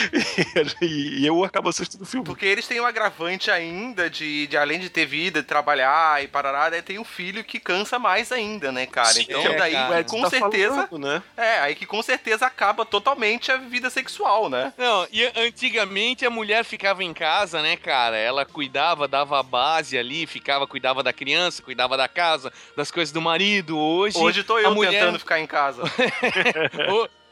[0.80, 2.24] E, e eu acabo assistindo o filme.
[2.24, 6.28] Porque eles têm um agravante ainda de, de além de ter vida, de trabalhar e
[6.28, 9.12] parará, daí tem um filho que cansa mais ainda, né, cara?
[9.12, 10.00] Sim, então é, daí cara.
[10.00, 10.86] Ed com tá certeza.
[10.88, 11.22] falando, né?
[11.36, 14.72] É, aí que com certeza acaba totalmente a vida sexual, né?
[14.78, 18.16] Não, e antigamente a mulher ficava em casa, né, cara?
[18.16, 23.12] Ela cuidava, dava a base ali, ficava, cuidava da criança, cuidava da casa, das coisas
[23.12, 23.78] do marido.
[23.78, 25.82] Hoje, Hoje tô eu mulher- tentando ficar em casa.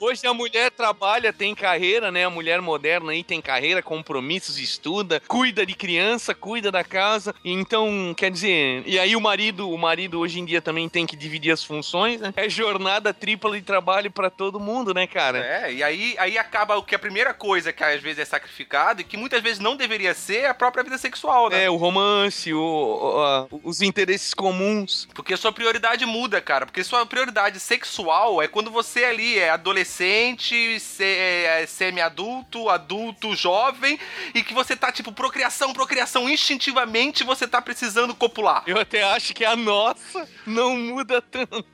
[0.00, 2.24] Ho- Hoje a mulher trabalha, tem carreira, né?
[2.24, 7.32] A mulher moderna aí tem carreira, compromissos, estuda, cuida de criança, cuida da casa.
[7.44, 11.14] Então, quer dizer, e aí o marido, o marido hoje em dia também tem que
[11.14, 12.34] dividir as funções, né?
[12.36, 15.38] É jornada tripla de trabalho pra todo mundo, né, cara?
[15.38, 19.00] É, e aí, aí acaba o que a primeira coisa que às vezes é sacrificada
[19.02, 21.64] e que muitas vezes não deveria ser é a própria vida sexual, né?
[21.66, 25.06] É, o romance, o- o- os interesses comuns.
[25.14, 26.66] Porque sua prioridade muda, cara.
[26.66, 33.98] Porque sua prioridade sexual é quando você ali é adolescente, se- é, semi-adulto, adulto, jovem,
[34.34, 38.62] e que você tá, tipo, procriação, procriação, instintivamente você tá precisando copular.
[38.66, 41.64] Eu até acho que a nossa não muda tanto.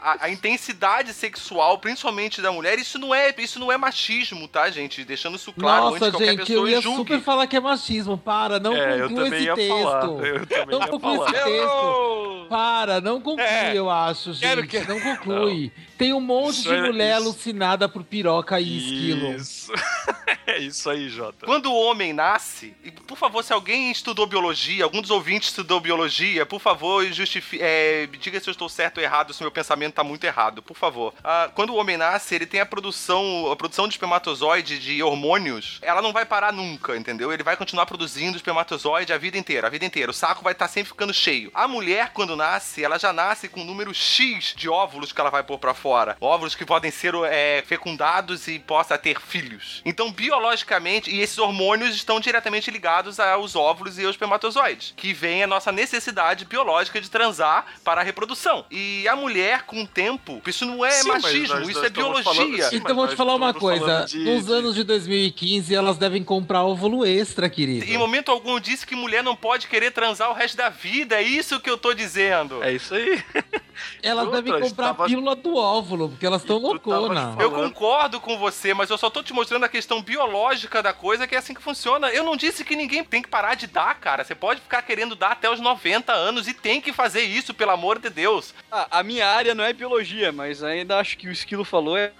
[0.00, 4.70] A, a intensidade sexual, principalmente da mulher, isso não é, isso não é machismo, tá,
[4.70, 5.04] gente?
[5.04, 6.96] Deixando isso claro antes Nossa, que qualquer gente, pessoa eu ia julgue.
[6.98, 8.18] super falar que é machismo.
[8.18, 9.68] Para, não É, conclua esse ia texto.
[9.82, 10.04] falar.
[10.04, 11.30] Eu também Não ia falar.
[11.30, 12.46] esse texto.
[12.48, 14.40] Para, não conclui, É, eu acho, gente.
[14.42, 15.72] quero que- Não conclui.
[16.00, 19.36] Tem um monte Isso de é- mulher isso- alucinada por piroca e esquilo.
[20.46, 21.46] É isso aí, Jota.
[21.46, 25.80] Quando o homem nasce, e por favor, se alguém estudou biologia, algum dos ouvintes estudou
[25.80, 29.90] biologia, por favor, justifi é, diga se eu estou certo ou errado, se meu pensamento
[29.90, 31.14] está muito errado, por favor.
[31.22, 35.78] Ah, quando o homem nasce, ele tem a produção, a produção de espermatozoide de hormônios,
[35.82, 37.32] ela não vai parar nunca, entendeu?
[37.32, 40.10] Ele vai continuar produzindo espermatozoide a vida inteira, a vida inteira.
[40.10, 41.50] O saco vai estar sempre ficando cheio.
[41.54, 45.30] A mulher, quando nasce, ela já nasce com um número X de óvulos que ela
[45.30, 46.16] vai pôr pra fora.
[46.20, 49.82] Óvulos que podem ser é, fecundados e possa ter filhos.
[49.84, 55.42] Então, biologicamente, e esses hormônios estão diretamente ligados aos óvulos e aos espermatozoides, que vem
[55.42, 58.64] a nossa necessidade biológica de transar para a reprodução.
[58.70, 61.90] E a mulher, com o tempo, isso não é Sim, machismo, nós- isso nós é
[61.90, 62.24] biologia.
[62.34, 64.04] falando- sim, Então vou te falar uma coisa.
[64.04, 67.86] de- Nos anos de 2015, elas devem comprar óvulo extra, querido.
[67.86, 71.16] Em momento algum eu disse que mulher não pode querer transar o resto da vida,
[71.16, 72.62] é isso que eu tô dizendo.
[72.62, 73.22] É isso aí.
[74.02, 77.40] Elas Outra, devem comprar estava- a pílula do óvulo, porque elas estão tava louconas.
[77.40, 81.24] Eu concordo com você, mas eu só tô te mostrando a questão biológica da coisa,
[81.24, 82.08] que é assim que funciona.
[82.08, 84.24] Eu não disse que ninguém tem que parar de dar, cara.
[84.24, 87.70] Você pode ficar querendo dar até os 90 anos e tem que fazer isso, pelo
[87.70, 88.52] amor de Deus.
[88.72, 92.12] Ah, a minha área não é biologia, mas ainda acho que o Esquilo falou é.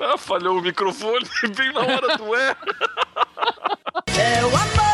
[0.00, 2.56] Ah, falhou o microfone bem na hora do é.
[4.16, 4.93] É o amor.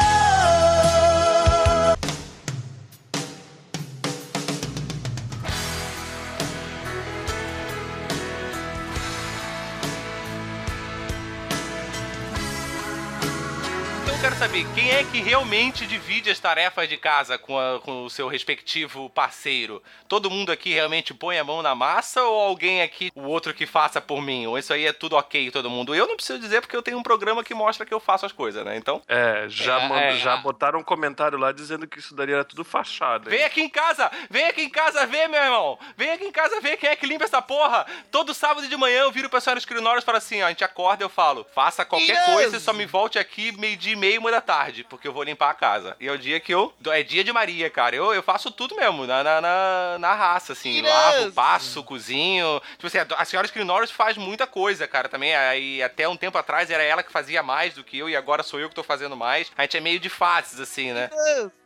[14.31, 18.11] Quero saber, quem é que realmente divide as tarefas de casa com, a- com o
[18.11, 19.83] seu respectivo parceiro?
[20.09, 23.67] Todo mundo aqui realmente põe a mão na massa ou alguém aqui, o outro que
[23.67, 24.47] faça por mim?
[24.47, 25.95] Ou isso aí é tudo ok, todo mundo?
[25.97, 28.31] Eu não preciso dizer porque eu tenho um programa que mostra que eu faço as
[28.33, 28.77] coisas, né?
[28.77, 32.45] Então, É, já, É, mand- é, já botaram um comentário lá dizendo que isso daria
[32.45, 33.29] tudo fachada.
[33.31, 33.45] Vem hein?
[33.47, 35.79] aqui em casa, vem aqui em casa ver, meu irmão.
[35.97, 37.85] Vem aqui em casa ver quem é que limpa essa porra.
[38.13, 40.63] Todo sábado de manhã eu viro pra senhora escritório e falo assim, ó, a gente
[40.65, 42.27] acorda e eu falo, faça qualquer Yes!
[42.27, 45.23] coisa e só me volte aqui meio-dia e meio, uma da tarde, porque eu vou
[45.23, 45.97] limpar a casa.
[45.99, 46.73] E é o dia que eu...
[46.87, 47.97] É dia de Maria, cara.
[47.97, 50.77] Eu, eu faço tudo mesmo, na, na, na, na raça, assim.
[50.77, 50.89] Yes!
[50.89, 52.61] Lavo, passo, cozinho.
[52.73, 55.35] Tipo assim, a, a senhora escritório faz muita coisa, cara, também.
[55.35, 58.43] Aí até um tempo atrás era ela que fazia mais do que eu e agora
[58.43, 59.51] sou eu que tô fazendo mais.
[59.57, 61.11] A gente é meio de faces, assim, né?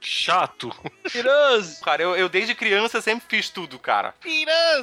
[0.07, 0.71] Chato.
[1.09, 1.81] Tiroso!
[1.85, 4.15] Cara, eu, eu desde criança sempre fiz tudo, cara.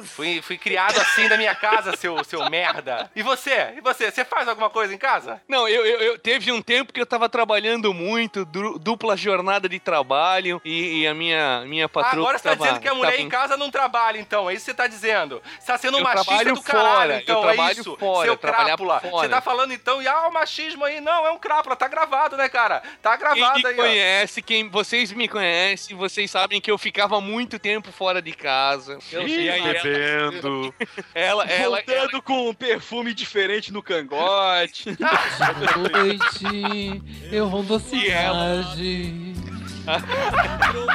[0.04, 3.10] Fui, fui criado assim da minha casa, seu, seu merda.
[3.14, 3.74] E você?
[3.76, 4.10] E você?
[4.10, 5.40] Você faz alguma coisa em casa?
[5.48, 9.68] Não, eu, eu, eu- teve um tempo que eu tava trabalhando muito, du- dupla jornada
[9.68, 12.22] de trabalho e, e a minha, minha patroa.
[12.22, 14.48] Agora você tá tava- dizendo que a mulher tava em casa não trabalha, então.
[14.50, 15.42] É isso que você tá dizendo.
[15.58, 17.50] Você tá sendo Eu machista do caralho, fora, eu então.
[17.50, 17.96] É isso.
[17.96, 19.00] fora, Seu crápula.
[19.00, 19.16] fora.
[19.22, 21.00] Você tá falando então, e ah, o machismo aí.
[21.00, 21.76] Não, é um crápula.
[21.76, 22.82] Tá gravado, né, cara?
[23.00, 23.76] Tá Quem gravado me aí, ó.
[23.82, 28.98] conhece, quem vocês me conhecem, vocês sabem que eu ficava muito tempo fora de casa.
[29.12, 30.74] Ih, E ela- bebendo.
[31.14, 34.90] Ela, ela, ela, Voltando com um perfume diferente no cangote.
[35.92, 38.62] Noite, eu rondo a E ela?
[38.74, 39.34] cidade.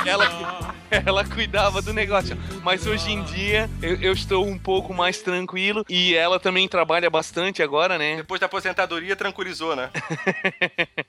[0.06, 2.38] ela, ela cuidava do negócio.
[2.63, 7.10] Mas hoje em dia eu, eu estou um pouco mais tranquilo e ela também trabalha
[7.10, 8.17] bastante agora, né?
[8.17, 9.89] Depois da aposentadoria, tranquilizou, né?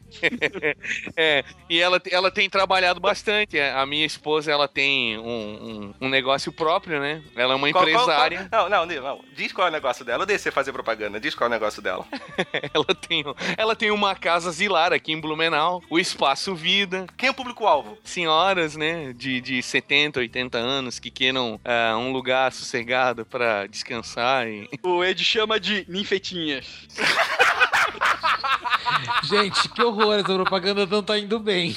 [1.16, 3.58] é, e ela, ela tem trabalhado bastante.
[3.58, 7.22] A minha esposa, ela tem um, um, um negócio próprio, né?
[7.36, 8.48] Ela é uma Qual- qual- empresária.
[8.50, 9.24] qual- não, não, não.
[9.34, 10.22] Diz qual é o negócio dela.
[10.22, 11.20] Eu deixei fazer propaganda.
[11.20, 12.04] Diz qual é o negócio dela.
[12.72, 13.24] ela, tem,
[13.56, 17.06] ela tem uma casa zilar aqui em Blumenau, o Espaço Vida.
[17.16, 17.98] Quem é o público-alvo?
[18.02, 24.48] Senhoras, né, de, de 70, 80 anos que queiram ah, um lugar sossegado pra descansar
[24.48, 24.68] e...
[24.82, 26.66] O Ed chama de ninfetinhas.
[29.24, 31.76] Gente, que horror, essa propaganda não tá indo bem.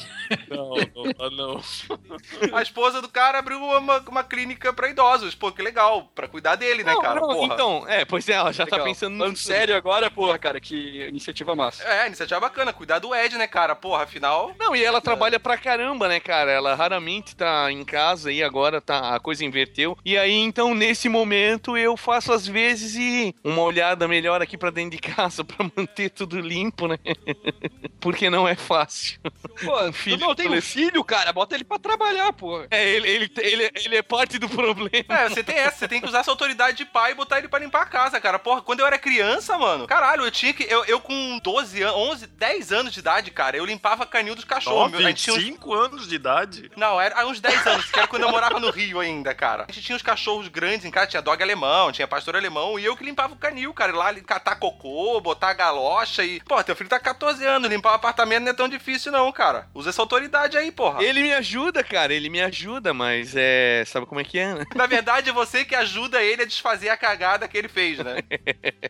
[0.49, 1.61] Não, não tá não.
[2.57, 5.35] A esposa do cara abriu uma, uma clínica pra idosos.
[5.35, 6.09] Pô, que legal.
[6.15, 7.19] Pra cuidar dele, né, Não, cara?
[7.19, 7.53] não, Porra.
[7.53, 8.87] então, é, pois é, ela já tá Legal.
[8.87, 11.83] pensando no sério agora, porra, cara, que iniciativa massa.
[11.83, 12.71] É, iniciativa bacana.
[12.71, 13.75] Cuidar do Ed, né, cara?
[13.75, 14.51] Porra, afinal...
[14.57, 16.51] Não, e ela trabalha pra caramba, né, cara?
[16.51, 19.97] Ela raramente tá em casa e agora tá, a coisa inverteu.
[20.05, 24.69] E aí, então, nesse momento, eu faço às vezes e uma olhada melhor aqui pra
[24.69, 26.97] dentro de casa pra manter tudo limpo, né?
[27.99, 29.19] Porque não é fácil.
[29.63, 32.67] Pô, filho tu não tem um filho, cara, bota ele pra trabalhar, porra.
[32.71, 35.05] É, ele, ele, ele, ele é parte do problema.
[35.07, 37.47] É, você tem essa, você tem que usar essa autoridade de pai e botar ele
[37.47, 38.39] pra limpar a casa, cara.
[38.39, 40.63] Porra, quando eu era criança, mano, caralho, eu tinha que.
[40.63, 44.45] Eu, eu com 12 anos, 11, 10 anos de idade, cara, eu limpava canil dos
[44.45, 44.91] cachorros.
[44.91, 44.99] Meu.
[44.99, 46.71] A gente tinha uns 25 anos de idade.
[46.75, 49.65] Não, era há uns 10 anos, que era quando eu morava no Rio ainda, cara.
[49.67, 52.85] A gente tinha uns cachorros grandes em casa, tinha dog alemão, tinha pastor alemão, e
[52.85, 53.95] eu que limpava o canil, cara.
[53.95, 55.53] Lá catar cocô, botar a
[55.91, 56.39] galocha e.
[56.41, 59.31] Pô, teu filho tá com 14 anos, limpar o apartamento não é tão difícil, não,
[59.31, 59.67] cara.
[59.73, 61.03] Usa essa autoridade aí, porra.
[61.03, 63.83] Ele me ajuda, cara, ele me ajuda, mas é.
[63.85, 64.65] Sabe como é que é, né?
[64.75, 68.17] Na verdade, é você que ajuda ele a desfazer a cagada que ele fez, né?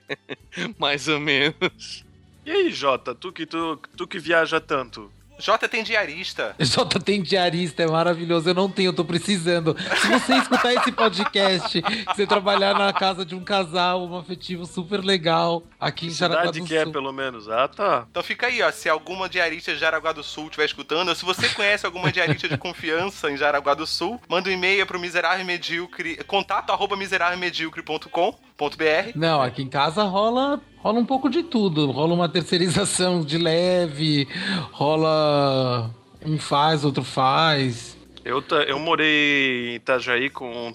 [0.77, 2.05] Mais ou menos.
[2.45, 5.11] E aí, Jota, tu que, tu, tu que viaja tanto?
[5.41, 6.55] Jota tem diarista.
[6.59, 8.49] Jota tem diarista, é maravilhoso.
[8.49, 9.75] Eu não tenho, eu tô precisando.
[9.99, 15.03] Se você escutar esse podcast, você trabalhar na casa de um casal, um afetivo super
[15.03, 16.93] legal, aqui em Jaraguá Cidade do que é, Sul.
[16.93, 17.49] pelo menos.
[17.49, 18.05] Ah, tá.
[18.09, 18.71] Então fica aí, ó.
[18.71, 22.47] Se alguma diarista de Jaraguá do Sul estiver escutando, ou se você conhece alguma diarista
[22.47, 29.11] de confiança em Jaraguá do Sul, manda um e-mail pro miserável medíocre, contato arroba miserávelmedíocre.com.br.
[29.15, 31.89] Não, aqui em casa rola, rola um pouco de tudo.
[31.91, 34.27] Rola uma terceirização de leve,
[34.71, 35.89] rola
[36.25, 37.97] um faz, outro faz.
[38.23, 40.73] Eu, eu morei em Itajaí com,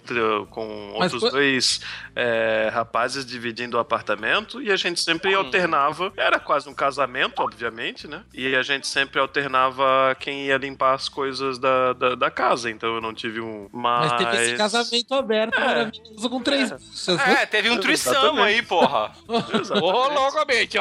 [0.51, 1.81] com Mas outros foi- dois
[2.15, 6.13] é, rapazes dividindo o apartamento e a gente sempre alternava.
[6.17, 8.23] Era quase um casamento, obviamente, né?
[8.35, 12.71] E a gente sempre alternava quem ia limpar as coisas da, da, da casa.
[12.71, 13.69] Então eu não tive um.
[13.73, 17.09] Mas, Mas teve esse casamento aberto maravilhoso com três bichas.
[17.09, 19.13] É, teve um trissamo aí, porra.
[19.29, 20.79] Ô, louco, bicho,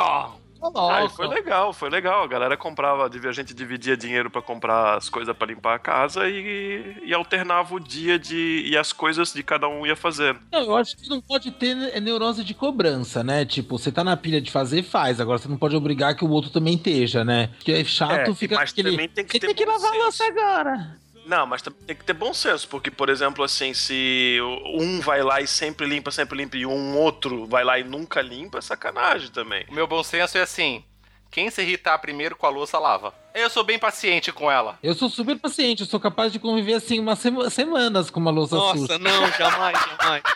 [0.73, 0.91] ó.
[0.91, 2.23] Aí foi legal, foi legal.
[2.23, 6.27] A galera comprava, a gente dividia dinheiro pra comprar as coisas pra limpar a casa
[6.29, 10.39] e, e alternava o dia de e as coisas de cada um ia fazendo.
[10.51, 13.45] Não, eu acho que não pode ter ne- neurose de cobrança, né?
[13.45, 15.19] Tipo, você tá na pilha de fazer, faz.
[15.19, 17.47] Agora você não pode obrigar que o outro também esteja, né?
[17.55, 18.91] Porque é chato, É, fica mas aquele.
[18.91, 20.97] também tem que Você ter tem que lavar a louça agora.
[21.25, 24.37] Não, mas tem que ter bom senso, porque, por exemplo, assim, se
[24.75, 28.21] um vai lá e sempre limpa, sempre limpa, e um outro vai lá e nunca
[28.21, 29.65] limpa, é sacanagem também.
[29.67, 30.85] O meu bom senso é assim:
[31.31, 33.24] quem se irritar primeiro com a louça, lava.
[33.35, 34.79] Eu sou bem paciente com ela.
[34.81, 38.31] Eu sou super paciente, eu sou capaz de conviver assim umas sema- semanas com uma
[38.31, 38.97] louça Nossa, suja.
[38.97, 40.23] não, jamais, jamais.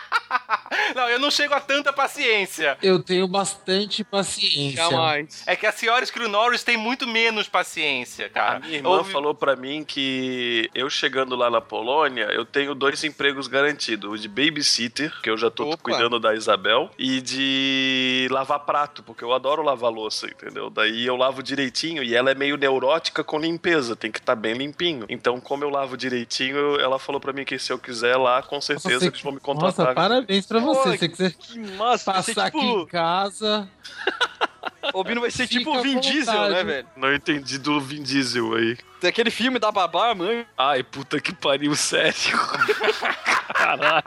[0.94, 2.76] Não, eu não chego a tanta paciência.
[2.82, 4.76] Eu tenho bastante paciência.
[4.88, 5.42] Jamais.
[5.46, 8.56] É que a senhora Screw Norris tem muito menos paciência, cara.
[8.56, 12.74] A minha irmã Houve- falou pra mim que eu chegando lá na Polônia, eu tenho
[12.74, 15.76] dois empregos garantidos: o de babysitter, que eu já tô Opa.
[15.78, 20.70] cuidando da Isabel, e de lavar prato, porque eu adoro lavar louça, entendeu?
[20.70, 22.89] Daí eu lavo direitinho e ela é meio neurótica
[23.24, 25.06] com limpeza, tem que estar bem limpinho.
[25.08, 28.60] Então, como eu lavo direitinho, ela falou pra mim que se eu quiser lá, com
[28.60, 29.86] certeza Nossa, eles vão me contratar.
[29.86, 30.98] Nossa, parabéns pra você.
[30.98, 32.86] Pô, quiser Que massa, passar aqui em tipo.
[32.86, 33.68] casa.
[34.94, 36.88] O Bino vai ser Fica tipo o Vin Diesel, né, velho?
[36.96, 38.78] Não entendi do Vin Diesel aí.
[39.00, 40.46] Tem aquele filme da babá, mãe.
[40.58, 42.14] Ai, puta que pariu, sério.
[43.54, 44.02] Caralho.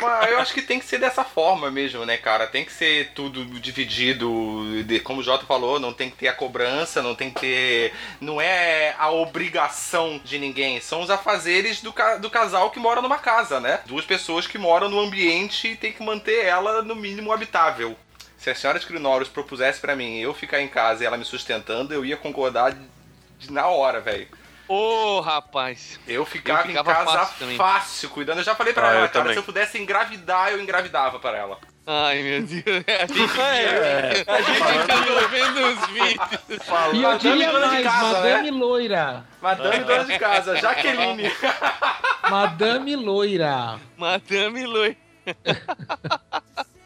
[0.00, 2.46] Mas eu acho que tem que ser dessa forma mesmo, né, cara?
[2.46, 4.82] Tem que ser tudo dividido.
[4.84, 7.92] de- como o Jota falou, não tem que ter a cobrança, não tem que ter.
[8.20, 10.80] Não é a obrigação de ninguém.
[10.80, 13.80] São os afazeres do, ca- do casal que mora numa casa, né?
[13.86, 17.96] Duas pessoas que moram no ambiente e tem que manter ela no mínimo habitável.
[18.38, 21.92] Se a senhora Scrinoros propusesse pra mim eu ficar em casa e ela me sustentando,
[21.92, 22.74] eu ia concordar
[23.48, 24.28] na hora, velho.
[24.68, 25.98] Ô, rapaz.
[26.06, 28.38] Eu ficava, Eu ficava em casa fácil fácil, cuidando.
[28.38, 29.32] Eu já falei pra Ah, ela, cara, também.
[29.32, 31.58] se eu pudesse engravidar, eu engravidava pra ela.
[31.86, 32.62] Ai, meu Deus.
[32.86, 36.68] A gente, É, a gente andou vendo os vídeos.
[36.92, 39.24] E eu Madame diria mais, casa, Madame Loira.
[39.42, 41.32] Madame dona de casa, Jaqueline.
[42.30, 43.80] Madame Loira.
[43.96, 44.96] Madame Loi.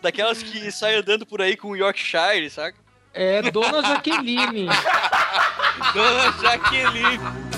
[0.01, 2.79] Daquelas que saem andando por aí com o Yorkshire, saca?
[3.16, 4.66] É Dona Jaqueline.
[5.94, 7.55] Dona Jaqueline.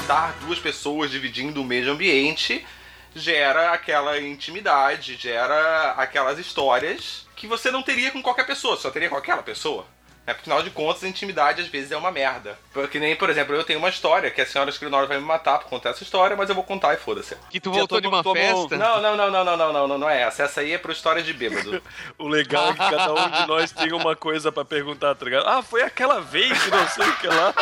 [0.00, 2.64] Estar duas pessoas dividindo o mesmo ambiente
[3.12, 9.08] gera aquela intimidade, gera aquelas histórias que você não teria com qualquer pessoa, só teria
[9.08, 9.84] com aquela pessoa.
[10.28, 12.58] É Porque, afinal de contas, a intimidade às vezes é uma merda.
[12.70, 15.58] Porque nem, por exemplo, eu tenho uma história que a senhora Escrinória vai me matar
[15.58, 17.34] por contar essa história, mas eu vou contar e foda-se.
[17.48, 18.76] Que tu voltou de uma festa?
[18.76, 20.42] Não, não, não, não, não, não, não, não, é essa.
[20.42, 21.82] Essa aí é pro história de bêbado.
[22.18, 25.48] o legal é que cada um de nós tem uma coisa para perguntar, tá ligado?
[25.48, 27.54] Ah, foi aquela vez que não sei o que lá.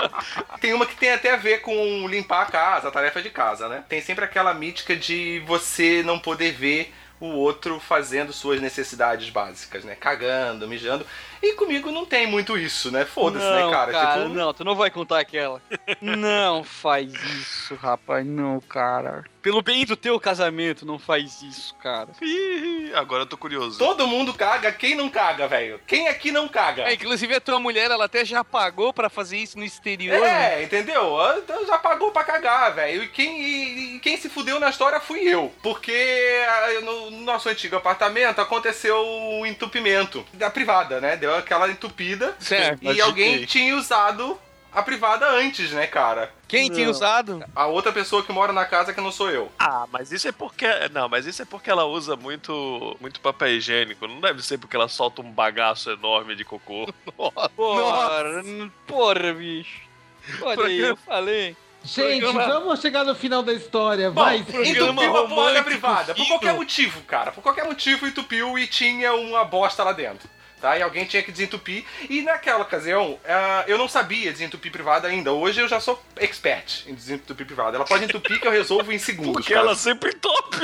[0.62, 3.68] tem uma que tem até a ver com limpar a casa, a tarefa de casa,
[3.68, 3.84] né?
[3.86, 6.90] Tem sempre aquela mítica de você não poder ver
[7.20, 9.94] o outro fazendo suas necessidades básicas, né?
[9.94, 11.06] Cagando, mijando.
[11.46, 13.04] E comigo não tem muito isso, né?
[13.04, 13.92] Foda-se, né, Não, cara?
[13.92, 15.60] tipo, Não, tu não vai contar aquela.
[16.00, 18.24] não faz isso, rapaz.
[18.26, 19.24] Não, cara.
[19.42, 22.08] Pelo bem do teu casamento, não faz isso, cara.
[22.22, 23.78] Ih, agora eu tô curioso.
[23.78, 25.78] todo mundo caga, quem não caga, velho?
[25.86, 26.84] Quem aqui não caga?
[26.84, 30.18] É, inclusive a tua mulher, ela até já pagou pra fazer isso no exterior.
[30.18, 30.60] né?
[30.60, 31.18] É, entendeu?
[31.36, 33.02] Então já pagou pra cagar, velho.
[33.02, 35.52] E quem, e- e quem se fudeu na história fui eu.
[35.62, 35.92] Porque
[36.48, 41.18] ah, no nosso antigo apartamento aconteceu um entupimento da privada, né?
[41.18, 42.34] Deu aquela entupida.
[42.38, 42.82] Certo.
[42.82, 44.38] E alguém tinha usado
[44.72, 46.32] a privada antes, né, cara?
[46.48, 46.90] Quem tinha Não.
[46.92, 47.44] usado?
[47.54, 49.50] A outra pessoa que mora na casa que não sou eu.
[49.58, 50.66] Ah, mas isso é porque.
[50.92, 54.06] Não, mas isso é porque ela usa muito, muito papel higiênico.
[54.06, 56.92] Não deve ser porque ela solta um bagaço enorme de cocô.
[57.56, 59.80] Porra, n- porra, bicho.
[60.42, 61.56] Olha aí, eu falei.
[61.84, 64.10] Gente, Programa- vamos chegar no final da história.
[64.10, 66.14] Bom, Vai, entupiu a porra da privada.
[66.14, 67.30] Por qualquer motivo, cara.
[67.30, 70.26] Por qualquer motivo entupiu e tinha uma bosta lá dentro.
[70.64, 70.78] Tá?
[70.78, 71.84] E alguém tinha que desentupir.
[72.08, 75.30] E naquela ocasião, ah, eu não sabia desentupir privada ainda.
[75.30, 77.76] Hoje eu já sou expert em desentupir privada.
[77.76, 79.34] Ela pode entupir que eu resolvo em segundos.
[79.34, 79.66] Porque cara.
[79.66, 80.56] ela sempre top.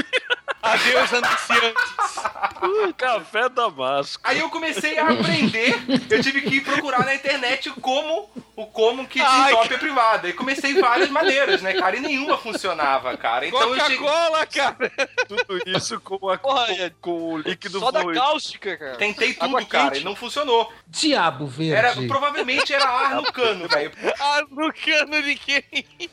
[0.63, 2.95] Adeus, anunciantes.
[2.97, 4.23] Café damasco.
[4.25, 5.75] Aí eu comecei a aprender.
[6.09, 10.29] Eu tive que procurar na internet como o como que desentope privada.
[10.29, 11.97] E comecei várias maneiras, né, cara?
[11.97, 13.47] E nenhuma funcionava, cara.
[13.47, 13.99] Então eu cheguei.
[13.99, 14.93] Coca-Cola, cara.
[15.27, 18.21] Tudo isso com, a, Porra, com, é com o líquido Só da fluido.
[18.21, 18.97] cáustica, cara.
[18.97, 20.03] Tentei tudo, Água cara, quente.
[20.03, 20.73] e não funcionou.
[20.87, 21.75] Diabo Verde.
[21.75, 23.91] Era, provavelmente era ar no cano, velho.
[24.21, 26.11] Ah, no cano de quem?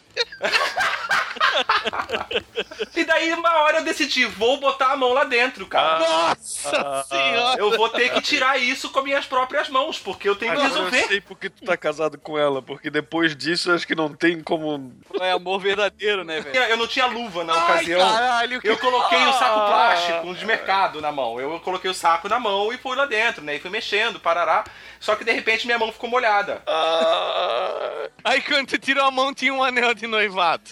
[2.96, 6.00] E daí, uma hora eu decidi, vou botar a mão lá dentro, cara.
[6.00, 7.60] Nossa Ah, senhora.
[7.60, 10.74] Eu vou ter que tirar isso com minhas próprias mãos, porque eu tenho que Agora
[10.80, 11.08] eu resolver.
[11.08, 14.42] sei porque tu tá casado com ela, porque depois disso eu acho que não tem
[14.42, 14.94] como.
[15.20, 16.56] É amor verdadeiro, né, velho?
[16.64, 18.00] Eu não tinha luva na Ai, ocasião.
[18.12, 18.68] caralho, que...
[18.70, 19.68] Eu coloquei o saco Ah.
[19.68, 21.40] plástico de mercado na mão.
[21.40, 23.56] Eu coloquei o saco na mão e fui lá dentro, né?
[23.56, 24.64] E fui mexendo, parará.
[25.00, 26.62] Só que de repente minha mão ficou molhada.
[26.66, 30.72] Ah, Aí quando tu tirou a mão tinha um anel de noivado.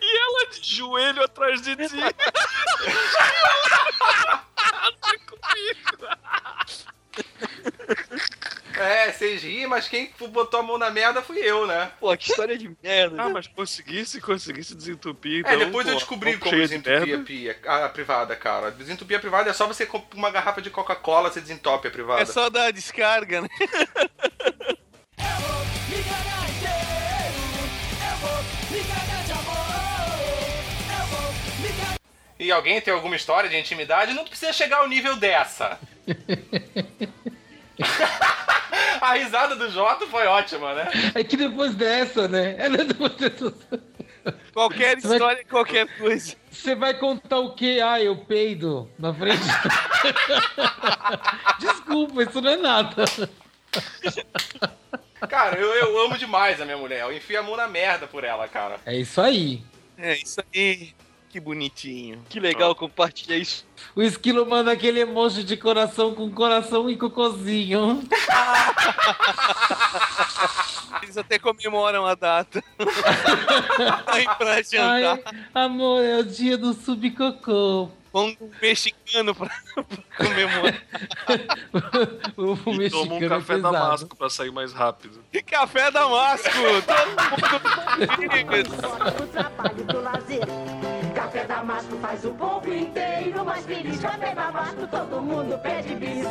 [0.00, 1.98] e ela de joelho atrás de ti.
[8.76, 11.92] É, vocês riem, mas quem botou a mão na merda fui eu, né?
[12.00, 13.22] Pô, que história de merda.
[13.22, 13.32] Ah, né?
[13.32, 15.46] mas conseguisse, conseguisse desentupir.
[15.46, 17.88] É, então, depois eu pô, descobri boca como cheia de desentupir a, pia, a, a
[17.88, 18.70] privada, cara.
[18.72, 22.22] Desentupir a privada é só você com uma garrafa de Coca-Cola, você desentope a privada.
[22.22, 23.48] É só dar a descarga, né?
[32.44, 34.12] E alguém tem alguma história de intimidade?
[34.12, 35.78] Não precisa chegar ao nível dessa.
[39.00, 40.90] a risada do Jota foi ótima, né?
[41.14, 42.54] É que depois dessa, né?
[42.58, 43.54] É depois dessa...
[44.52, 46.36] Qualquer Você vai- história, qualquer coisa.
[46.50, 47.80] Você vai contar o quê?
[47.82, 49.40] Ah, eu peido na frente.
[51.58, 53.04] Desculpa, isso não é nada.
[55.28, 57.00] Cara, eu, eu amo demais a minha mulher.
[57.00, 58.76] Eu enfio a mão na merda por ela, cara.
[58.86, 59.62] É isso aí.
[59.98, 60.94] É isso aí.
[61.34, 62.22] Que bonitinho.
[62.28, 63.66] Que legal compartilhar isso.
[63.96, 68.04] O esquilo manda aquele emoji de coração com coração e cocôzinho.
[71.02, 72.62] Eles até comemoram a data.
[74.06, 75.18] Aí pra jantar.
[75.24, 77.90] Ai, amor, é o dia do subcocô.
[78.12, 79.84] Pão mexicano pra, pra
[80.16, 80.80] comemorar.
[82.38, 83.72] o E toma um é café pesado.
[83.72, 85.18] damasco pra sair mais rápido.
[85.32, 86.48] Que café damasco!
[86.86, 90.46] Todo mundo do trabalho, do lazer.
[91.34, 94.00] É damasco, faz o povo inteiro mais feliz.
[94.00, 96.24] Quando é babasco, todo mundo pede bis.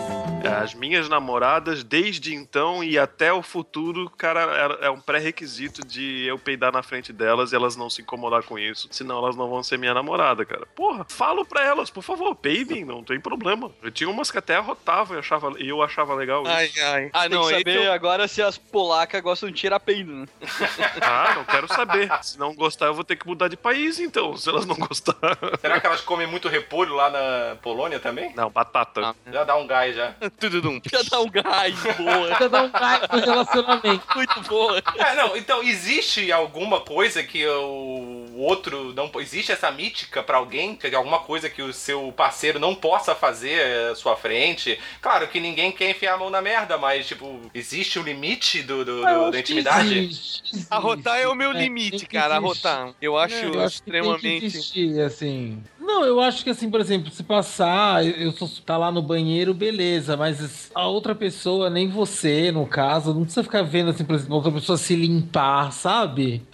[0.61, 6.25] As minhas namoradas, desde então e até o futuro, cara, é é um pré-requisito de
[6.25, 8.88] eu peidar na frente delas e elas não se incomodar com isso.
[8.91, 10.65] Senão elas não vão ser minha namorada, cara.
[10.75, 13.71] Porra, falo pra elas, por favor, peidem, não tem problema.
[13.81, 16.51] Eu tinha umas que até arrotavam e eu achava, e eu achava legal isso.
[16.51, 17.09] Ai, ai.
[17.13, 20.11] Ah, Tem não, que esse saber eu- agora se as polacas gostam de tirar peido,
[20.13, 20.25] né?
[21.01, 22.09] Ah, não quero saber.
[22.21, 25.15] Se não gostar, eu vou ter que mudar de país, então, se elas não gostar.
[25.61, 28.34] Será que elas comem muito repolho lá na Polônia também?
[28.36, 29.01] Não, batata.
[29.01, 29.15] Ah.
[29.32, 30.13] Já dá um gás já.
[30.39, 30.80] Tududum.
[30.91, 32.28] Já dá um gás, boa.
[32.28, 34.03] Precisa dar um gás no relacionamento.
[34.15, 34.82] Muito boa.
[34.97, 39.11] É, não, então existe alguma coisa que o outro não.
[39.19, 40.76] Existe essa mítica pra alguém?
[40.76, 44.80] Que alguma coisa que o seu parceiro não possa fazer à sua frente?
[45.01, 48.84] Claro que ninguém quer enfiar a mão na merda, mas, tipo, existe o limite do,
[48.84, 49.97] do- do- da intimidade?
[49.99, 50.67] existe, existe.
[50.69, 52.36] Arrotar é o meu É, limite, que cara.
[52.36, 52.93] Arrotar.
[53.01, 54.62] Eu acho É, eu extremamente.
[54.64, 55.61] Existir, assim.
[55.80, 59.53] Não, eu acho que assim, por exemplo, se passar, eu sou tá lá no banheiro,
[59.53, 64.16] beleza, mas a outra pessoa, nem você, no caso, não precisa ficar vendo assim, por
[64.16, 66.41] exemplo, outra pessoa se limpar, sabe?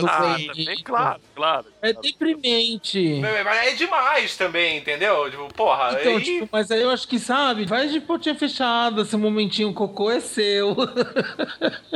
[0.00, 1.66] No Ah, também, claro, claro.
[1.82, 3.20] É deprimente.
[3.44, 5.30] Mas é demais também, entendeu?
[5.30, 6.22] Tipo, porra, Então, aí...
[6.22, 10.20] tipo, mas aí eu acho que, sabe, vai de portinha fechada, esse momentinho cocô é
[10.20, 10.76] seu.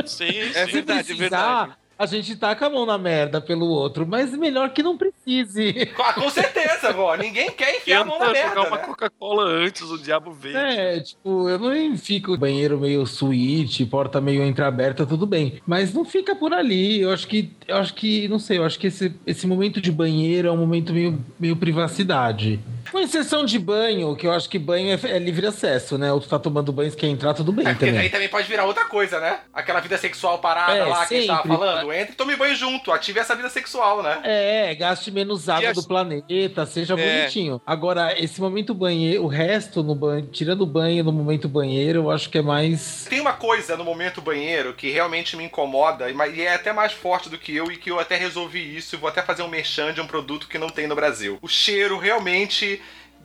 [0.06, 0.72] Sim, É sim.
[0.72, 1.76] verdade, é precisar, verdade.
[1.98, 5.90] A gente taca a mão na merda pelo outro, mas melhor que não precise.
[6.02, 7.14] Ah, com certeza, pô.
[7.14, 8.82] Ninguém quer enfiar a mão na merda, jogar uma né?
[8.84, 10.56] Coca-Cola antes, o diabo veio.
[10.56, 15.60] É, tipo, eu não fico banheiro meio suíte, porta meio entreaberta, tudo bem.
[15.64, 17.00] Mas não fica por ali.
[17.00, 19.92] Eu acho que, eu acho que, não sei, eu acho que esse, esse momento de
[19.92, 22.58] banheiro é um momento meio, meio privacidade.
[22.92, 26.12] Com exceção de banho, que eu acho que banho é, é livre acesso, né?
[26.12, 28.00] Ou tu tá tomando banho, se quer entrar, tudo bem É, porque também.
[28.02, 29.40] aí também pode virar outra coisa, né?
[29.54, 31.56] Aquela vida sexual parada É, lá que a gente tava sempre.
[31.56, 31.90] falando.
[31.92, 34.20] Entre e tome banho junto, ative essa vida sexual, né?
[34.24, 36.96] É, gaste menos água as- do planeta, seja É.
[37.20, 37.62] bonitinho.
[37.64, 42.10] Agora, esse momento banheiro, o resto no banho, tirando o banho no momento banheiro, eu
[42.10, 43.06] acho que é mais.
[43.08, 46.92] Tem uma coisa no momento banheiro que realmente me incomoda, e e é até mais
[46.92, 49.48] forte do que eu, e que eu até resolvi isso, e vou até fazer um
[49.48, 51.38] merchan de um produto que não tem no Brasil.
[51.40, 52.81] O cheiro realmente.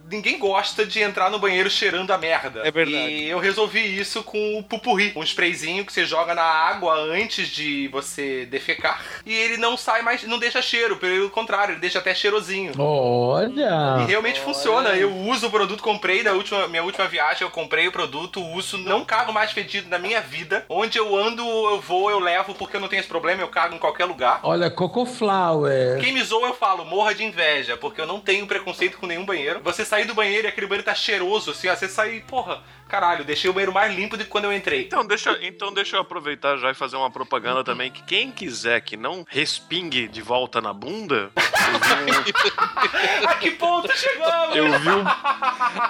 [0.10, 2.62] Ninguém gosta de entrar no banheiro cheirando a merda.
[2.64, 2.98] É verdade.
[2.98, 7.50] E eu resolvi isso com o pupurri, um sprayzinho que você joga na água antes
[7.50, 9.02] de você defecar.
[9.26, 12.72] E ele não sai mais, não deixa cheiro, pelo contrário, ele deixa até cheirosinho.
[12.72, 14.06] E Olha!
[14.08, 14.90] realmente funciona.
[14.90, 18.78] Eu uso o produto, comprei na última, minha última viagem, eu comprei o produto, uso,
[18.78, 20.66] não cago mais fedido na minha vida.
[20.70, 23.76] Onde eu ando, eu vou, eu levo, porque eu não tenho esse problema, eu cago
[23.76, 24.40] em qualquer lugar.
[24.44, 26.00] Olha, Coco Flower.
[26.00, 29.26] Quem me zoa, eu falo, morra de inveja, porque eu não tenho preconceito com nenhum
[29.26, 29.60] banheiro.
[29.64, 33.24] Você sair do banheiro e aquele banheiro tá cheiroso, assim, ó, você sai, porra, caralho,
[33.24, 34.82] deixei o banheiro mais limpo do que quando eu entrei.
[34.86, 38.82] Então deixa, então deixa eu aproveitar já e fazer uma propaganda também que quem quiser
[38.82, 41.32] que não respingue de volta na bunda,
[43.28, 44.56] A que ponto chegamos?
[44.56, 45.04] eu vi um,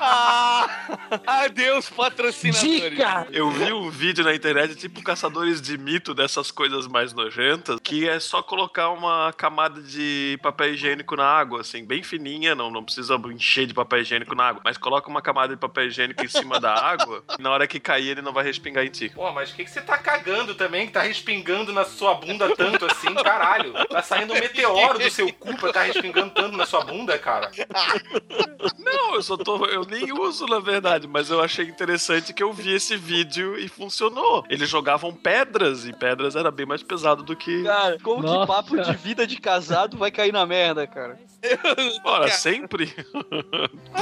[0.09, 0.67] Ah,
[1.45, 2.91] adeus, patrocinadores.
[2.91, 3.27] Dica!
[3.31, 8.07] eu vi um vídeo na internet tipo caçadores de mito dessas coisas mais nojentas, que
[8.07, 12.83] é só colocar uma camada de papel higiênico na água, assim, bem fininha, não, não
[12.83, 16.27] precisa encher de papel higiênico na água, mas coloca uma camada de papel higiênico em
[16.27, 16.86] cima da água,
[17.37, 19.09] e na hora que cair ele não vai respingar em ti.
[19.09, 22.55] Pô, mas o que, que você tá cagando também, que tá respingando na sua bunda
[22.55, 23.73] tanto assim, caralho?
[23.87, 27.51] Tá saindo um meteoro do seu cu pra tá respingando tanto na sua bunda, cara.
[28.77, 29.65] Não, eu só tô.
[29.65, 33.67] Eu nem uso, na verdade, mas eu achei interessante que eu vi esse vídeo e
[33.67, 34.45] funcionou.
[34.49, 37.63] Eles jogavam pedras e pedras era bem mais pesado do que.
[37.63, 38.39] Cara, como Nossa.
[38.41, 41.19] que papo de vida de casado vai cair na merda, cara?
[42.03, 42.93] Ora, sempre.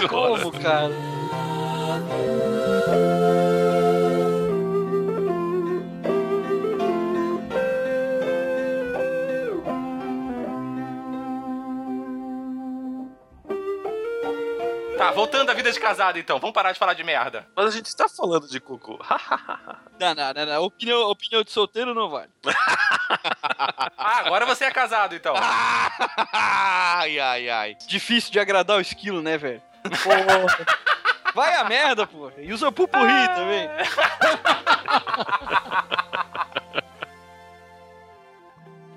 [0.09, 0.93] Como, cara?
[14.97, 17.45] Tá, voltando à vida de casado então, vamos parar de falar de merda.
[17.55, 18.99] Mas a gente tá falando de cocô.
[19.99, 20.63] Não, não, não, não.
[20.63, 22.29] Opinião, opinião de solteiro não vale.
[23.97, 25.33] Ah, agora você é casado então.
[26.33, 27.77] Ai, ai, ai.
[27.87, 29.61] Difícil de agradar o esquilo, né, velho?
[31.35, 32.31] Vai a merda, pô.
[32.37, 33.69] E usa pupurri também.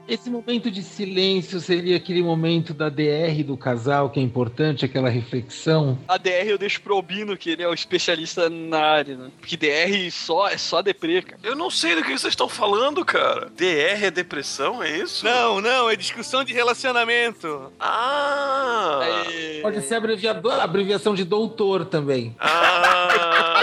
[0.09, 5.11] Esse momento de silêncio seria aquele momento da DR do casal, que é importante, aquela
[5.11, 5.99] reflexão.
[6.09, 9.31] A DR eu deixo pro Albino, que ele é o especialista na área, né?
[9.39, 11.39] Porque DR só, é só deprê, cara.
[11.43, 13.51] Eu não sei do que vocês estão falando, cara.
[13.55, 15.27] DR é depressão, é isso?
[15.27, 17.71] Não, não, é discussão de relacionamento.
[17.79, 19.01] Ah!
[19.31, 19.61] É...
[19.61, 22.35] Pode ser abreviador, abreviação de doutor também.
[22.41, 23.59] Ah!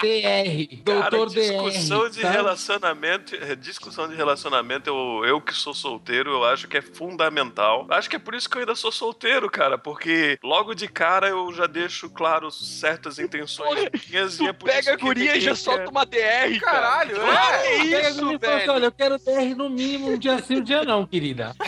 [0.00, 0.82] DR.
[0.84, 2.10] Cara, Doutor discussão DR.
[2.10, 2.34] de sabe?
[2.36, 7.86] relacionamento, eh, discussão de relacionamento, eu, eu que sou solteiro, eu acho que é fundamental.
[7.90, 11.28] Acho que é por isso que eu ainda sou solteiro, cara, porque logo de cara
[11.28, 15.04] eu já deixo claro certas intenções minhas e é Tu por isso pega a que
[15.04, 16.76] guria e já quer- solta uma DR, cara.
[16.76, 17.68] Caralho, Claro, é.
[17.68, 18.72] Pega isso, e assim, velho.
[18.72, 21.54] Olha, eu quero DR no mínimo um dia sim, um dia não, querida.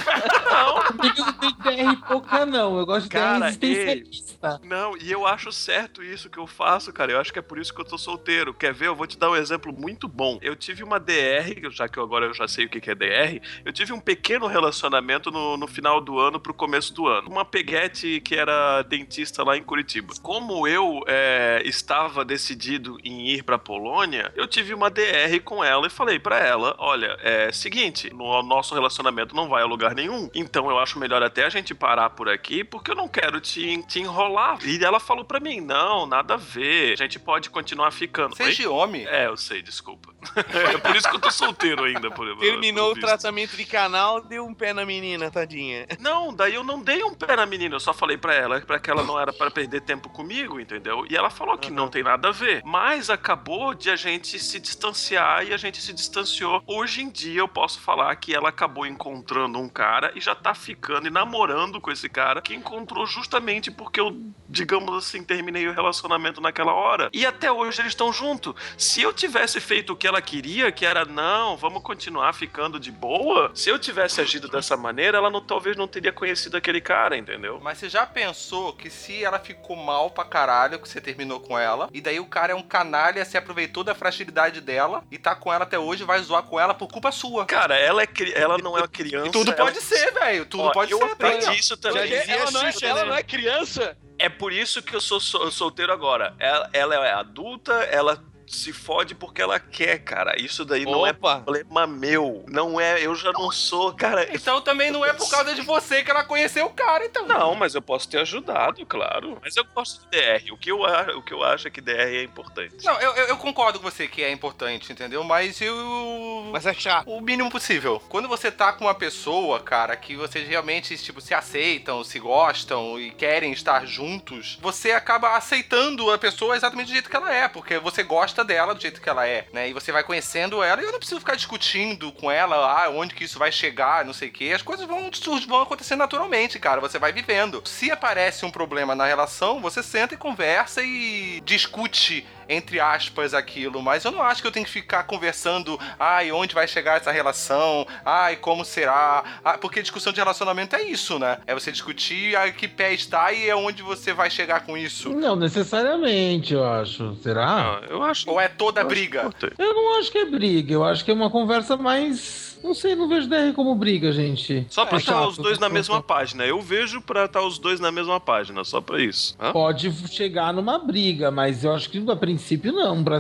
[0.49, 2.79] Não, Comigo não tem DR pouca, não.
[2.79, 4.61] Eu gosto de Cara, DR existencialista.
[4.65, 7.13] Não, e eu acho certo isso que eu faço, cara.
[7.13, 8.19] Eu acho que é por isso que eu tô solteiro.
[8.59, 8.89] Quer ver?
[8.89, 10.39] Eu vou te dar um exemplo muito bom.
[10.43, 13.41] Eu tive uma DR, já que eu agora eu já sei o que é DR,
[13.65, 17.31] eu tive um pequeno relacionamento no, no final do ano pro começo do ano.
[17.31, 20.13] Uma peguete que era dentista lá em Curitiba.
[20.23, 25.87] Como eu é, estava decidido em ir pra Polônia, eu tive uma DR com ela
[25.87, 30.29] e falei pra ela: olha, é seguinte, no nosso relacionamento não vai a lugar nenhum,
[30.35, 33.83] então eu acho melhor até a gente parar por aqui, porque eu não quero te,
[33.85, 34.59] te enrolar.
[34.67, 38.08] E ela falou pra mim: não, nada a ver, a gente pode continuar ficando.
[38.09, 38.37] Oi?
[38.37, 39.07] Seja homem.
[39.07, 40.15] É, eu sei, desculpa.
[40.37, 44.21] é por isso que eu tô solteiro ainda, por Terminou por o tratamento de canal,
[44.21, 45.87] deu um pé na menina, tadinha.
[46.01, 48.79] Não, daí eu não dei um pé na menina, eu só falei pra ela para
[48.79, 51.07] que ela não era pra perder tempo comigo, entendeu?
[51.09, 52.63] E ela falou que não tem nada a ver.
[52.65, 56.63] Mas acabou de a gente se distanciar e a gente se distanciou.
[56.67, 60.55] Hoje em dia eu posso falar que ela acabou encontrando um cara e já tá
[60.55, 64.17] ficando e namorando com esse cara que encontrou justamente porque eu,
[64.49, 67.09] digamos assim, terminei o relacionamento naquela hora.
[67.13, 68.55] E até hoje eles estão juntos.
[68.77, 72.93] Se eu tivesse feito o que ela queria, que era não, vamos continuar ficando de
[72.93, 77.17] boa, se eu tivesse agido dessa maneira, ela não, talvez não teria conhecido aquele cara,
[77.17, 77.59] entendeu?
[77.61, 81.59] Mas você já pensou que se ela ficou mal pra caralho, que você terminou com
[81.59, 85.35] ela, e daí o cara é um canalha, se aproveitou da fragilidade dela e tá
[85.35, 87.45] com ela até hoje, vai zoar com ela por culpa sua.
[87.47, 89.29] Cara, ela, é, cri- ela não é uma criança.
[89.29, 90.47] E tudo ela- pode ser, velho.
[90.47, 91.13] Tudo Ó, pode eu ser, tá?
[91.13, 92.03] aprendi isso também.
[92.09, 93.09] Dizia ela, não é, ela né?
[93.11, 93.97] não é criança.
[94.19, 96.35] É por isso que eu sou sol- solteiro agora.
[96.39, 100.41] Ela, ela é adulta, ela se fode porque ela quer, cara.
[100.41, 101.41] Isso daí não é Opa!
[101.41, 102.45] problema meu.
[102.49, 104.29] Não é, eu já não sou, cara.
[104.35, 107.27] Então também não é por causa de você que ela conheceu o cara, então.
[107.27, 109.39] Não, mas eu posso ter ajudado, claro.
[109.43, 110.53] Mas eu gosto de DR.
[110.53, 112.85] O que eu, o que eu acho é que DR é importante.
[112.85, 115.23] Não, eu, eu, eu concordo com você que é importante, entendeu?
[115.25, 116.49] Mas eu.
[116.53, 117.09] Mas é chato.
[117.09, 118.03] O mínimo possível.
[118.09, 122.99] Quando você tá com uma pessoa, cara, que vocês realmente, tipo, se aceitam, se gostam
[122.99, 127.49] e querem estar juntos, você acaba aceitando a pessoa exatamente do jeito que ela é,
[127.49, 129.69] porque você gosta dela do jeito que ela é, né?
[129.69, 133.15] E você vai conhecendo ela e eu não preciso ficar discutindo com ela, ah, onde
[133.15, 134.53] que isso vai chegar, não sei o quê.
[134.55, 135.11] As coisas vão,
[135.47, 136.81] vão acontecer naturalmente, cara.
[136.81, 137.63] Você vai vivendo.
[137.65, 143.83] Se aparece um problema na relação, você senta e conversa e discute entre aspas, aquilo,
[143.83, 147.13] mas eu não acho que eu tenho que ficar conversando, ai, onde vai chegar essa
[147.13, 151.39] relação, ai, como será, ah, porque discussão de relacionamento é isso, né?
[151.47, 155.11] É você discutir a que pé está e é onde você vai chegar com isso.
[155.11, 157.15] Não necessariamente, eu acho.
[157.23, 157.47] Será?
[157.49, 158.28] Ah, eu acho.
[158.29, 159.21] Ou é toda eu acho briga?
[159.21, 159.55] importante.
[159.59, 160.73] Eu não acho que é briga.
[160.75, 162.48] Eu acho que é uma conversa mais.
[162.63, 164.67] Não sei, não vejo DR como briga, gente.
[164.69, 165.75] Só pra É estar chato, os dois na né?
[165.75, 166.45] mesma página.
[166.45, 169.37] Eu vejo pra estar os dois na mesma página, só pra isso.
[169.41, 169.53] Hã?
[169.53, 173.03] Pode chegar numa briga, mas eu acho que a princípio não.
[173.05, 173.19] Pra,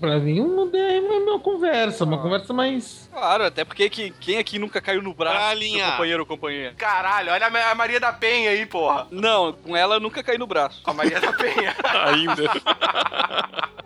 [0.00, 3.08] pra mim, um DR é uma conversa, uma conversa mais.
[3.12, 6.74] Claro, até porque que, quem aqui nunca caiu no braço Pra do companheiro ou companheira?
[6.76, 9.06] Caralho, olha a Ma- a Maria da Penha aí, porra.
[9.10, 10.80] Não, com ela eu nunca caí no braço.
[10.84, 11.74] A Maria da Penha.
[12.06, 12.50] Ainda.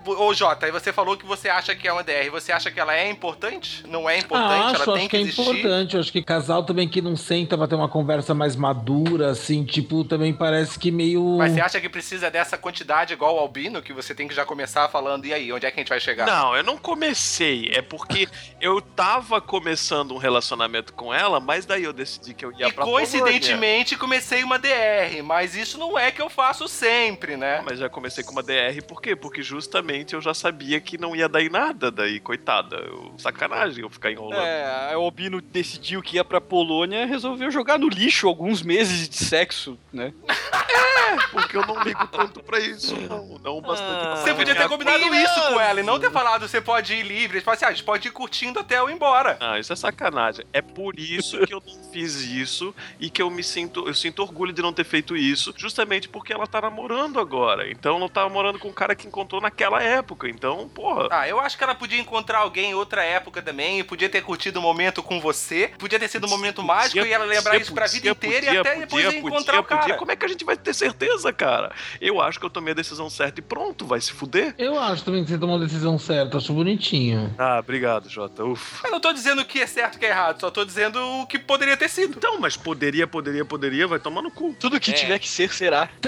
[0.07, 2.31] Ô, Jota, aí você falou que você acha que é uma DR.
[2.31, 3.85] Você acha que ela é importante?
[3.89, 4.66] Não é importante?
[4.67, 5.43] Acho, ela tem acho que que é existir?
[5.43, 5.95] importante.
[5.95, 9.65] Eu acho que casal também que não senta pra ter uma conversa mais madura, assim,
[9.65, 11.37] tipo, também parece que meio.
[11.39, 14.45] Mas você acha que precisa dessa quantidade igual o Albino, que você tem que já
[14.45, 16.27] começar falando, e aí, onde é que a gente vai chegar?
[16.27, 17.71] Não, eu não comecei.
[17.75, 18.29] É porque
[18.61, 22.73] eu tava começando um relacionamento com ela, mas daí eu decidi que eu ia E
[22.73, 27.57] pra coincidentemente comecei uma DR, mas isso não é que eu faço sempre, né?
[27.57, 27.63] Polônia.
[27.65, 29.17] Mas já comecei com uma DR, por quê?
[29.17, 32.77] Porque justamente eu já sabia que não ia dar em nada, daí, coitada.
[32.77, 34.41] Eu, sacanagem eu ficar enrolando.
[34.41, 39.09] É, a Albino decidiu que ia pra Polônia e resolveu jogar no lixo alguns meses
[39.09, 40.13] de sexo, né?
[41.31, 43.39] Porque eu não ligo tanto pra isso, não.
[43.43, 44.05] Não bastante.
[44.05, 44.13] Ah.
[44.13, 47.03] pra Você podia ter combinado isso com ela e não ter falado você pode ir
[47.03, 47.39] livre.
[47.39, 49.37] Tipo assim, ah, a gente pode ir curtindo até eu ir embora.
[49.41, 50.45] Ah, isso é sacanagem.
[50.53, 54.23] É por isso que eu não fiz isso e que eu me sinto, eu sinto
[54.23, 57.71] orgulho de não ter feito isso, justamente porque ela tá namorando agora.
[57.71, 60.29] Então não tá namorando com um cara que encontrou naquela época.
[60.29, 61.09] Então, porra.
[61.11, 64.23] Ah, eu acho que ela podia encontrar alguém em outra época também, e podia ter
[64.23, 67.51] curtido o momento com você, podia ter sido um momento mágico Podia, e ela lembrar
[67.51, 69.81] podia, isso pra vida podia, inteira e podia, até podia, depois podia, encontrar o cara.
[69.83, 69.97] podia.
[69.97, 71.73] Como é que a gente vai ter certeza, cara?
[72.01, 74.55] Eu acho que eu tomei a decisão certa e pronto, vai se fuder.
[74.59, 77.35] Eu acho também que você tomou a decisão certa, acho bonitinho.
[77.39, 78.45] Ah, obrigado, Jota.
[78.45, 78.87] Ufa.
[78.87, 80.65] Eu não tô dizendo o que é certo e o que é errado, só tô
[80.65, 82.15] dizendo o que poderia ter sido.
[82.17, 84.55] Então, mas poderia, poderia, poderia, vai tomar no cu.
[84.59, 84.95] Tudo que É.
[84.95, 85.89] tiver que ser, será.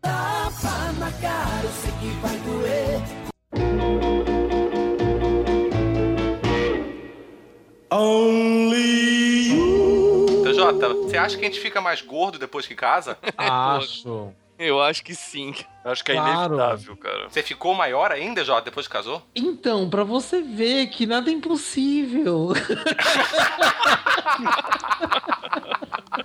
[0.00, 3.25] Tapa na cara, eu sei que vai doer.
[7.90, 10.26] Only you.
[10.40, 13.16] Então, Jota, você acha que a gente fica mais gordo depois que casa?
[13.38, 14.32] Acho.
[14.58, 15.54] Eu acho que sim.
[15.86, 16.54] Acho que é Claro.
[16.54, 17.28] inevitável, cara.
[17.30, 19.22] Você ficou maior ainda, Jota, depois que casou?
[19.34, 22.48] Então, pra você ver que nada é impossível.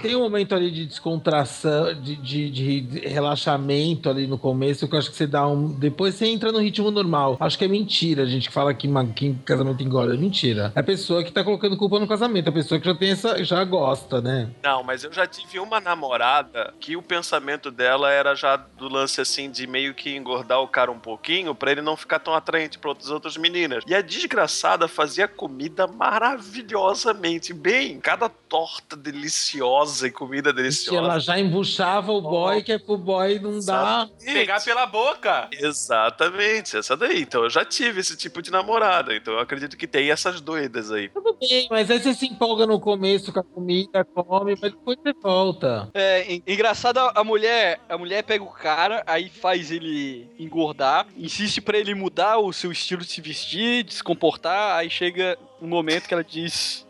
[0.01, 4.99] Tem um momento ali de descontração, de, de- de relaxamento ali no começo, que eu
[4.99, 5.67] acho que você dá um.
[5.77, 7.37] Depois você entra no ritmo normal.
[7.39, 8.23] Acho que é mentira.
[8.23, 10.15] A gente que fala que, que casamento engorda.
[10.15, 10.71] É mentira.
[10.75, 12.49] É a pessoa que tá colocando culpa no casamento.
[12.49, 13.43] A pessoa que já tem essa.
[13.43, 14.49] já gosta, né?
[14.63, 19.21] Não, mas eu já tive uma namorada que o pensamento dela era já do lance
[19.21, 22.79] assim de meio que engordar o cara um pouquinho pra ele não ficar tão atraente
[22.79, 23.83] pra outras outras meninas.
[23.87, 27.99] E a desgraçada fazia comida maravilhosamente bem.
[27.99, 30.97] Cada torta deliciosa e comida deliciosa.
[30.97, 34.07] ela já embuchava o boy, que é pro boy não dar.
[34.23, 35.49] Pegar pela boca.
[35.51, 37.21] Exatamente, essa daí.
[37.21, 39.15] Então eu já tive esse tipo de namorada.
[39.15, 41.09] Então eu acredito que tem essas doidas aí.
[41.09, 44.97] Tudo bem, mas aí você se empolga no começo com a comida, come, mas depois
[45.01, 45.89] você volta.
[45.93, 51.07] É, en- engraçado, a a mulher, a mulher pega o cara, aí faz ele engordar,
[51.17, 55.37] insiste pra ele mudar o seu estilo de se vestir, de se comportar, aí chega
[55.59, 56.85] um momento que ela diz: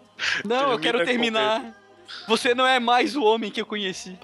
[0.45, 1.79] Não, eu quero terminar.
[2.27, 4.19] Você não é mais o homem que eu conheci.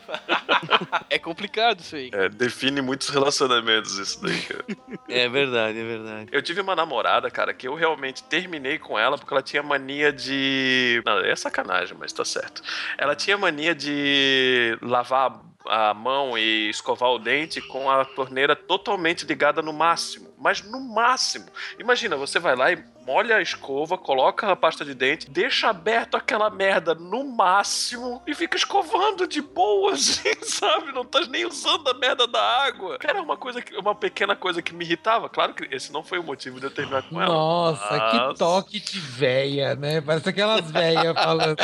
[1.10, 2.10] é complicado isso aí.
[2.14, 4.66] É, define muitos relacionamentos isso daí, cara.
[5.08, 6.30] É verdade, é verdade.
[6.34, 10.12] Eu tive uma namorada, cara, que eu realmente terminei com ela porque ela tinha mania
[10.12, 11.02] de.
[11.06, 12.62] Não, é sacanagem, mas tá certo.
[12.98, 19.26] Ela tinha mania de lavar a mão e escovar o dente com a torneira totalmente
[19.26, 20.30] ligada no máximo.
[20.38, 21.46] Mas no máximo.
[21.80, 26.18] Imagina, você vai lá e molha a escova, coloca a pasta de dente, deixa aberto
[26.18, 30.92] aquela merda no máximo e fica escovando de boa, assim, sabe?
[30.92, 32.98] Não tá nem usando a merda da água.
[33.02, 35.30] Era uma coisa que, uma pequena coisa que me irritava.
[35.30, 37.34] Claro que esse não foi o motivo de eu terminar com ela.
[37.34, 40.02] Nossa, Mas- que toque de véia, né?
[40.02, 41.56] Parece aquelas véias falando.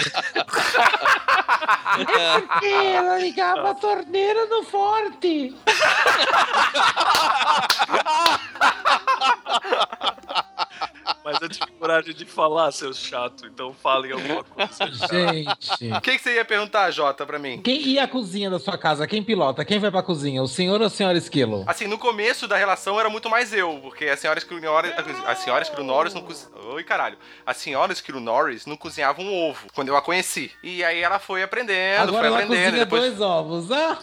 [1.97, 5.53] É porque ela ligava a torneira no forte.
[11.24, 14.91] Mas eu tive coragem de falar, seu chato, então falem alguma coisa.
[15.09, 15.91] Gente.
[15.97, 17.61] O que, que você ia perguntar, Jota, pra mim?
[17.61, 19.07] Quem e a cozinha da sua casa?
[19.07, 19.63] Quem pilota?
[19.63, 20.43] Quem vai pra cozinha?
[20.43, 21.63] O senhor ou a senhora Esquilo?
[21.65, 24.91] Assim, no começo da relação era muito mais eu, porque a senhora Esquilo Norris,
[25.26, 26.53] a senhora Esquilo Norris não cozinhava.
[26.74, 27.17] Oi, caralho.
[27.45, 30.51] A senhora Esquilo Norris não cozinhava um ovo quando eu a conheci.
[30.61, 32.63] E aí ela foi aprendendo, Agora foi ela aprendendo.
[32.65, 33.01] cozinha Depois...
[33.03, 33.71] dois ovos.
[33.71, 33.97] Ah,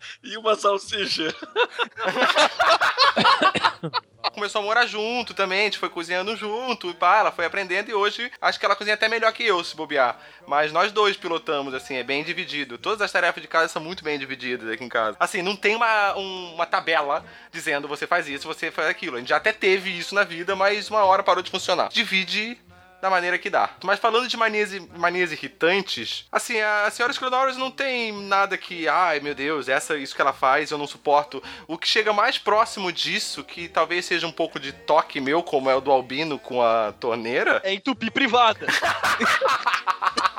[0.22, 1.34] E uma salsicha.
[4.32, 7.90] Começou a morar junto também, a gente foi cozinhando junto, e pá, ela foi aprendendo
[7.90, 10.18] e hoje acho que ela cozinha até melhor que eu, se bobear.
[10.46, 12.78] Mas nós dois pilotamos, assim, é bem dividido.
[12.78, 15.16] Todas as tarefas de casa são muito bem divididas aqui em casa.
[15.20, 19.16] Assim, não tem uma, um- uma tabela dizendo você faz isso, você faz aquilo.
[19.16, 21.88] A gente já até teve isso na vida, mas uma hora parou de funcionar.
[21.88, 22.58] Divide
[23.00, 23.70] da maneira que dá.
[23.82, 28.88] Mas falando de manias, manias irritantes, assim, a senhora Screw Norris não tem nada que,
[28.88, 31.42] ai meu Deus, essa isso que ela faz, eu não suporto.
[31.66, 35.70] O que chega mais próximo disso, que talvez seja um pouco de toque meu, como
[35.70, 38.66] é o do Albino com a torneira, É entupir privada.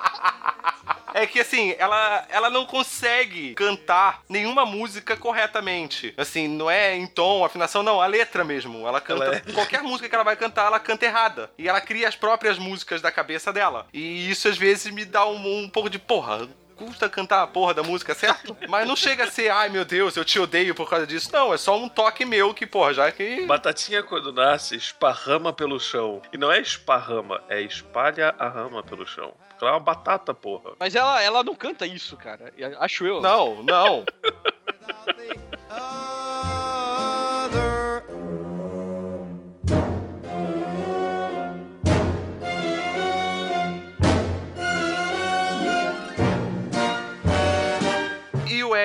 [1.13, 6.13] é que assim, ela, ela não consegue cantar nenhuma música corretamente.
[6.17, 8.87] Assim, não é em tom, afinação, não, a letra mesmo.
[8.87, 9.25] Ela canta.
[9.25, 11.51] Ela Qualquer música que ela vai cantar, ela canta errada.
[11.57, 13.87] E ela cria as próprias músicas da cabeça dela.
[13.93, 16.47] E isso às vezes me dá um, um pouco de porra.
[16.85, 18.57] Custa cantar a porra da música, certo?
[18.67, 21.29] Mas não chega a ser, ai meu Deus, eu te odeio por causa disso.
[21.31, 23.45] Não, é só um toque meu que, porra, já que.
[23.45, 26.21] Batatinha, quando nasce, esparrama pelo chão.
[26.33, 29.33] E não é esparrama, é espalha a rama pelo chão.
[29.49, 30.71] Porque ela é uma batata, porra.
[30.79, 32.51] Mas ela, ela não canta isso, cara.
[32.79, 33.21] Acho eu.
[33.21, 34.05] Não, não.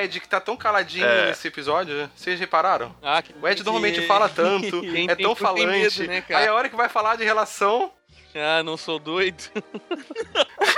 [0.04, 1.26] Ed, que tá tão caladinho É.
[1.26, 2.94] nesse episódio, vocês repararam?
[3.02, 5.66] Ah, que- O Ed normalmente fala tanto, é tão falante.
[5.66, 6.40] medo, né, cara?
[6.40, 7.92] aí a hora que vai falar de relação,
[8.38, 9.44] Ah, não sou doido.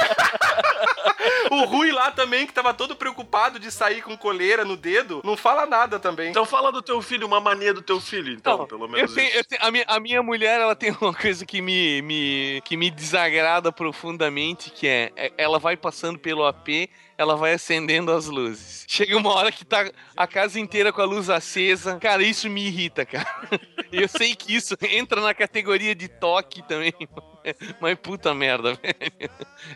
[1.51, 5.37] o Rui lá também, que tava todo preocupado de sair com coleira no dedo, não
[5.37, 6.31] fala nada também.
[6.31, 9.14] Então fala do teu filho, uma mania do teu filho, então, Não, pelo Eu menos
[9.14, 12.77] tenho- tenho- a, minha, a minha mulher, ela tem uma coisa que me, me, que
[12.77, 16.89] me desagrada profundamente, que é, é- ela vai passando pelo AP,
[17.19, 18.85] ela vai acendendo as luzes.
[18.87, 21.99] Chega uma hora que tá a casa inteira com a luz acesa.
[21.99, 23.27] Cara, isso me irrita, cara.
[23.91, 26.93] Eu sei que isso entra na categoria de toque também,
[27.81, 29.31] mas puta merda, velho.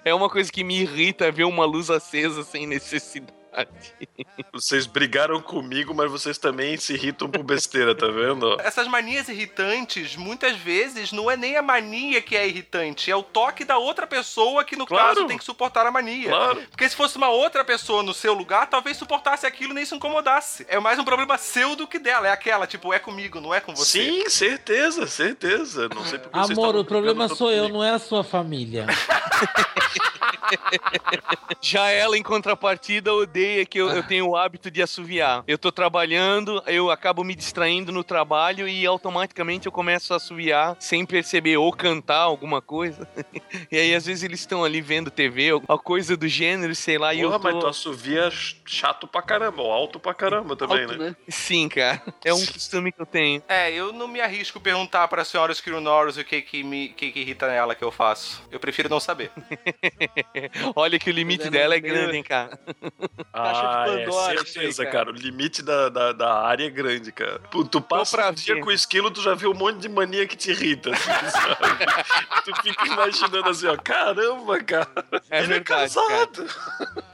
[0.04, 3.41] É uma coisa que me irrita ver uma luz acesa sem necessidade.
[4.52, 8.58] Vocês brigaram comigo, mas vocês também se irritam por besteira, tá vendo?
[8.60, 13.22] Essas manias irritantes, muitas vezes, não é nem a mania que é irritante, é o
[13.22, 15.14] toque da outra pessoa que, no Claro.
[15.16, 16.28] caso, tem que suportar a mania.
[16.28, 16.62] Claro.
[16.70, 19.94] Porque se fosse uma outra pessoa no seu lugar, talvez suportasse aquilo e nem se
[19.94, 20.64] incomodasse.
[20.68, 22.28] É mais um problema seu do que dela.
[22.28, 24.02] É aquela, tipo, é comigo, não é com você.
[24.04, 25.88] Sim, certeza, certeza.
[25.94, 27.78] Não sei porque vocês Amor, o problema sou eu, comigo.
[27.78, 28.86] não é a sua família.
[31.60, 35.44] Já ela, em contrapartida, odeia que eu, eu tenho o hábito de assoviar.
[35.46, 40.76] Eu tô trabalhando, eu acabo me distraindo no trabalho e automaticamente eu começo a assoviar
[40.80, 43.08] sem perceber, ou cantar alguma coisa.
[43.70, 47.14] E aí, às vezes, eles estão ali vendo TV, alguma coisa do gênero, sei lá,
[47.14, 47.44] e Porra, eu tô...
[47.44, 48.30] mas tu assovia
[48.66, 51.10] chato pra caramba, ou alto pra caramba também, Alto, né?
[51.10, 51.16] né?
[51.28, 52.02] Sim, cara.
[52.24, 53.42] É um costume que eu tenho.
[53.48, 57.12] É, eu não me arrisco perguntar pra senhora Skiro Norris o que que, me, que
[57.12, 58.42] que irrita nela que eu faço.
[58.50, 59.30] Eu prefiro não saber.
[60.76, 62.58] Olha que o limite é dela é meio- grande, hein, cara.
[63.32, 64.96] Caixa de Ah, Pandora, é aí, certeza, cara.
[65.06, 65.10] cara.
[65.10, 67.38] O limite da, da, da área é grande, cara.
[67.50, 69.88] Pô, Tu passa pra um dia com o esquilo, tu já vê um monte de
[69.88, 71.10] mania que te irrita, assim,
[72.44, 74.88] tu fica imaginando assim, ó, caramba, cara.
[75.30, 75.60] É ele verdade, é
[76.04, 76.46] casado.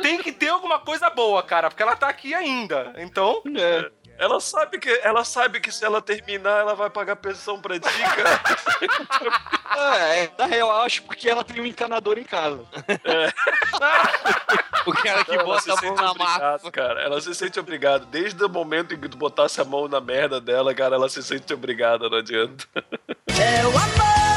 [0.02, 2.92] Tem que ter alguma coisa boa, cara, porque ela tá aqui ainda.
[2.98, 3.90] Então, É.
[4.18, 7.88] Ela sabe, que, ela sabe que se ela terminar, ela vai pagar pensão pra ti,
[7.88, 8.40] cara.
[9.78, 12.64] É, na real, eu acho porque ela tem um encanador em casa.
[14.86, 16.70] O cara que Ela bota se a mão sente na massa.
[16.70, 17.02] cara.
[17.02, 18.06] Ela se sente obrigada.
[18.06, 21.22] Desde o momento em que tu botasse a mão na merda dela, cara, ela se
[21.22, 22.66] sente obrigada, não adianta.
[23.26, 24.27] É o amor.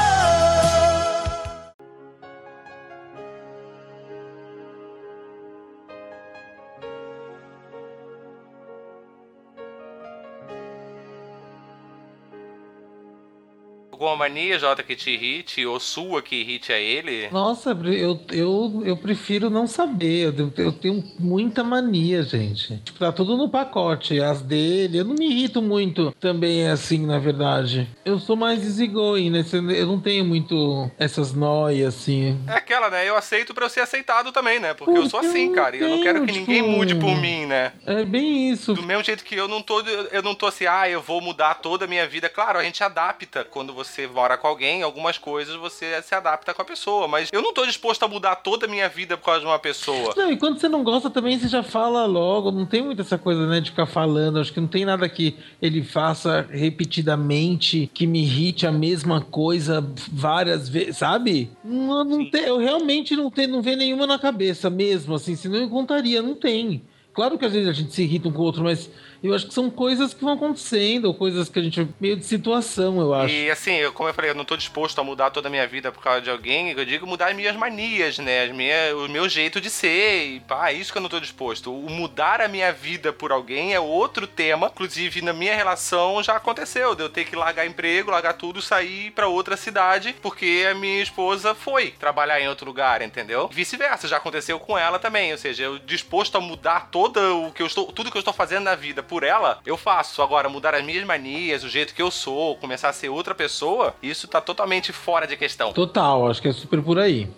[14.02, 17.28] Alguma mania, Jota, que te irrite, ou sua que irrite a ele?
[17.30, 20.34] Nossa, eu, eu, eu prefiro não saber.
[20.36, 22.78] Eu, eu tenho muita mania, gente.
[22.78, 24.20] Tipo, tá tudo no pacote.
[24.20, 27.88] As dele, eu não me irrito muito também, assim, na verdade.
[28.04, 29.44] Eu sou mais easygoing, né?
[29.52, 32.38] Eu não tenho muito essas noias, assim.
[32.48, 33.08] É aquela, né?
[33.08, 34.74] Eu aceito pra eu ser aceitado também, né?
[34.74, 35.76] Porque eu sou Porque assim, cara.
[35.76, 37.72] E eu não quero que ninguém tipo, mude por mim, né?
[37.86, 38.74] É bem isso.
[38.74, 41.54] Do mesmo jeito que eu não tô, eu não tô assim, ah, eu vou mudar
[41.56, 42.28] toda a minha vida.
[42.28, 46.62] Claro, a gente adapta quando você mora com alguém, algumas coisas você se adapta com
[46.62, 49.40] a pessoa, mas eu não tô disposto a mudar toda a minha vida por causa
[49.40, 50.14] de uma pessoa.
[50.16, 52.50] Não, e quando você não gosta também, você já fala logo.
[52.50, 54.38] Não tem muito essa coisa, né, de ficar falando.
[54.38, 59.86] Acho que não tem nada que ele faça repetidamente que me irrite a mesma coisa
[60.10, 61.50] várias vezes, sabe?
[61.64, 65.56] Não, não tem, eu realmente não tenho, não vê nenhuma na cabeça mesmo, assim, senão
[65.56, 66.82] eu contaria, não tem.
[67.12, 68.90] Claro que às vezes a gente se irrita um com o outro, mas
[69.22, 71.88] eu acho que são coisas que vão acontecendo, coisas que a gente.
[72.00, 73.32] meio de situação, eu acho.
[73.32, 75.66] E assim, eu, como eu falei, eu não tô disposto a mudar toda a minha
[75.66, 76.70] vida por causa de alguém.
[76.72, 78.44] Eu digo mudar as minhas manias, né?
[78.44, 80.26] As minhas, o meu jeito de ser.
[80.26, 81.72] E pá, é isso que eu não tô disposto.
[81.72, 84.70] O mudar a minha vida por alguém é outro tema.
[84.72, 86.94] Inclusive, na minha relação já aconteceu.
[86.96, 91.00] De eu ter que largar emprego, largar tudo, sair pra outra cidade, porque a minha
[91.00, 93.48] esposa foi trabalhar em outro lugar, entendeu?
[93.52, 95.30] Vice-versa, já aconteceu com ela também.
[95.30, 97.86] Ou seja, eu disposto a mudar todo o que eu estou.
[97.92, 100.22] Tudo que eu estou fazendo na vida por ela, eu faço.
[100.22, 103.94] Agora, mudar as minhas manias, o jeito que eu sou, começar a ser outra pessoa,
[104.02, 105.70] isso tá totalmente fora de questão.
[105.70, 107.28] Total, acho que é super por aí.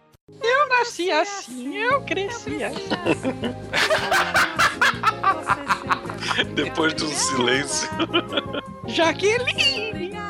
[0.41, 2.89] Eu nasci assim, eu cresci assim.
[6.55, 7.89] Depois de um silêncio.
[8.87, 10.24] Jaqueline!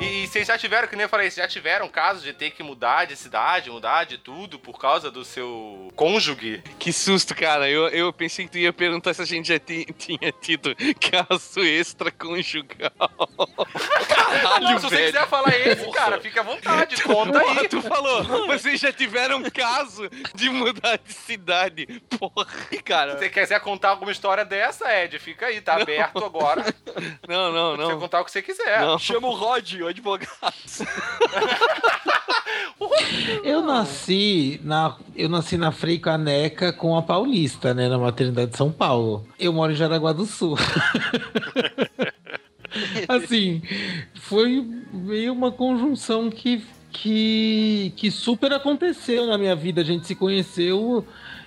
[0.00, 2.50] E, e vocês já tiveram, que nem eu falei, vocês já tiveram casos de ter
[2.50, 6.62] que mudar de cidade, mudar de tudo por causa do seu cônjuge?
[6.78, 7.68] Que susto, cara.
[7.68, 11.60] Eu, eu pensei que tu ia perguntar se a gente já ti- tinha tido caso
[11.60, 12.90] extraconjugal.
[14.08, 15.12] Caralho, Não, se você velho.
[15.12, 17.68] quiser falar esse, cara, fica à vontade, conta aí.
[17.68, 21.86] Tu falou, vocês já tiveram caso de mudar de cidade.
[22.18, 22.46] Porra,
[22.84, 23.12] cara.
[23.12, 26.64] Se você quiser contar alguma história dessa, Ed, fica aí, tá aberto agora.
[27.28, 28.00] Não, não, Você não.
[28.00, 28.80] contar o que você quiser.
[28.80, 28.98] Não.
[28.98, 30.30] Chama o Rod, o advogado.
[33.42, 38.56] Eu nasci na eu nasci na Frei Caneca com a Paulista, né, na maternidade de
[38.56, 39.26] São Paulo.
[39.38, 40.56] Eu moro em Jaraguá do Sul.
[43.08, 43.62] assim,
[44.14, 49.80] foi meio uma conjunção que que que super aconteceu na minha vida.
[49.80, 51.06] A gente se conheceu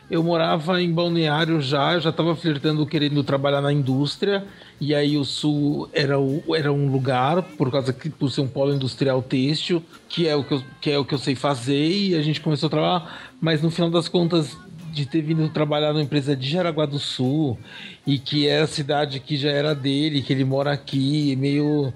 [0.10, 4.43] eu morava em Balneário já, eu já estava flertando querendo trabalhar na indústria,
[4.82, 8.47] e aí o sul era, o, era um lugar, por causa que por ser um
[8.47, 11.89] polo industrial têxtil, que é, o que, eu, que é o que eu sei fazer,
[11.89, 14.57] e a gente começou a trabalhar, mas no final das contas,
[14.91, 17.57] de ter vindo trabalhar numa empresa de Jaraguá do Sul,
[18.05, 21.93] e que é a cidade que já era dele, que ele mora aqui, meio.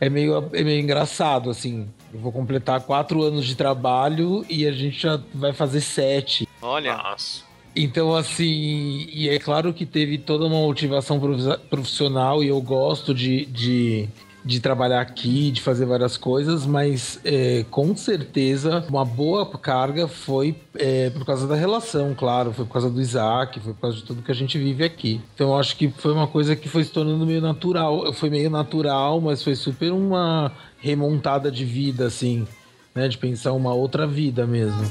[0.00, 1.86] É meio, é meio engraçado, assim.
[2.12, 6.46] Eu vou completar quatro anos de trabalho e a gente já vai fazer sete.
[6.60, 7.42] Olha, Nossa.
[7.74, 13.14] Então, assim, e é claro que teve toda uma motivação profissi- profissional e eu gosto
[13.14, 14.08] de, de,
[14.44, 20.56] de trabalhar aqui, de fazer várias coisas, mas é, com certeza uma boa carga foi
[20.74, 24.02] é, por causa da relação, claro, foi por causa do Isaac, foi por causa de
[24.02, 25.20] tudo que a gente vive aqui.
[25.34, 28.50] Então, eu acho que foi uma coisa que foi se tornando meio natural, foi meio
[28.50, 32.46] natural, mas foi super uma remontada de vida, assim,
[32.94, 34.82] né, de pensar uma outra vida mesmo.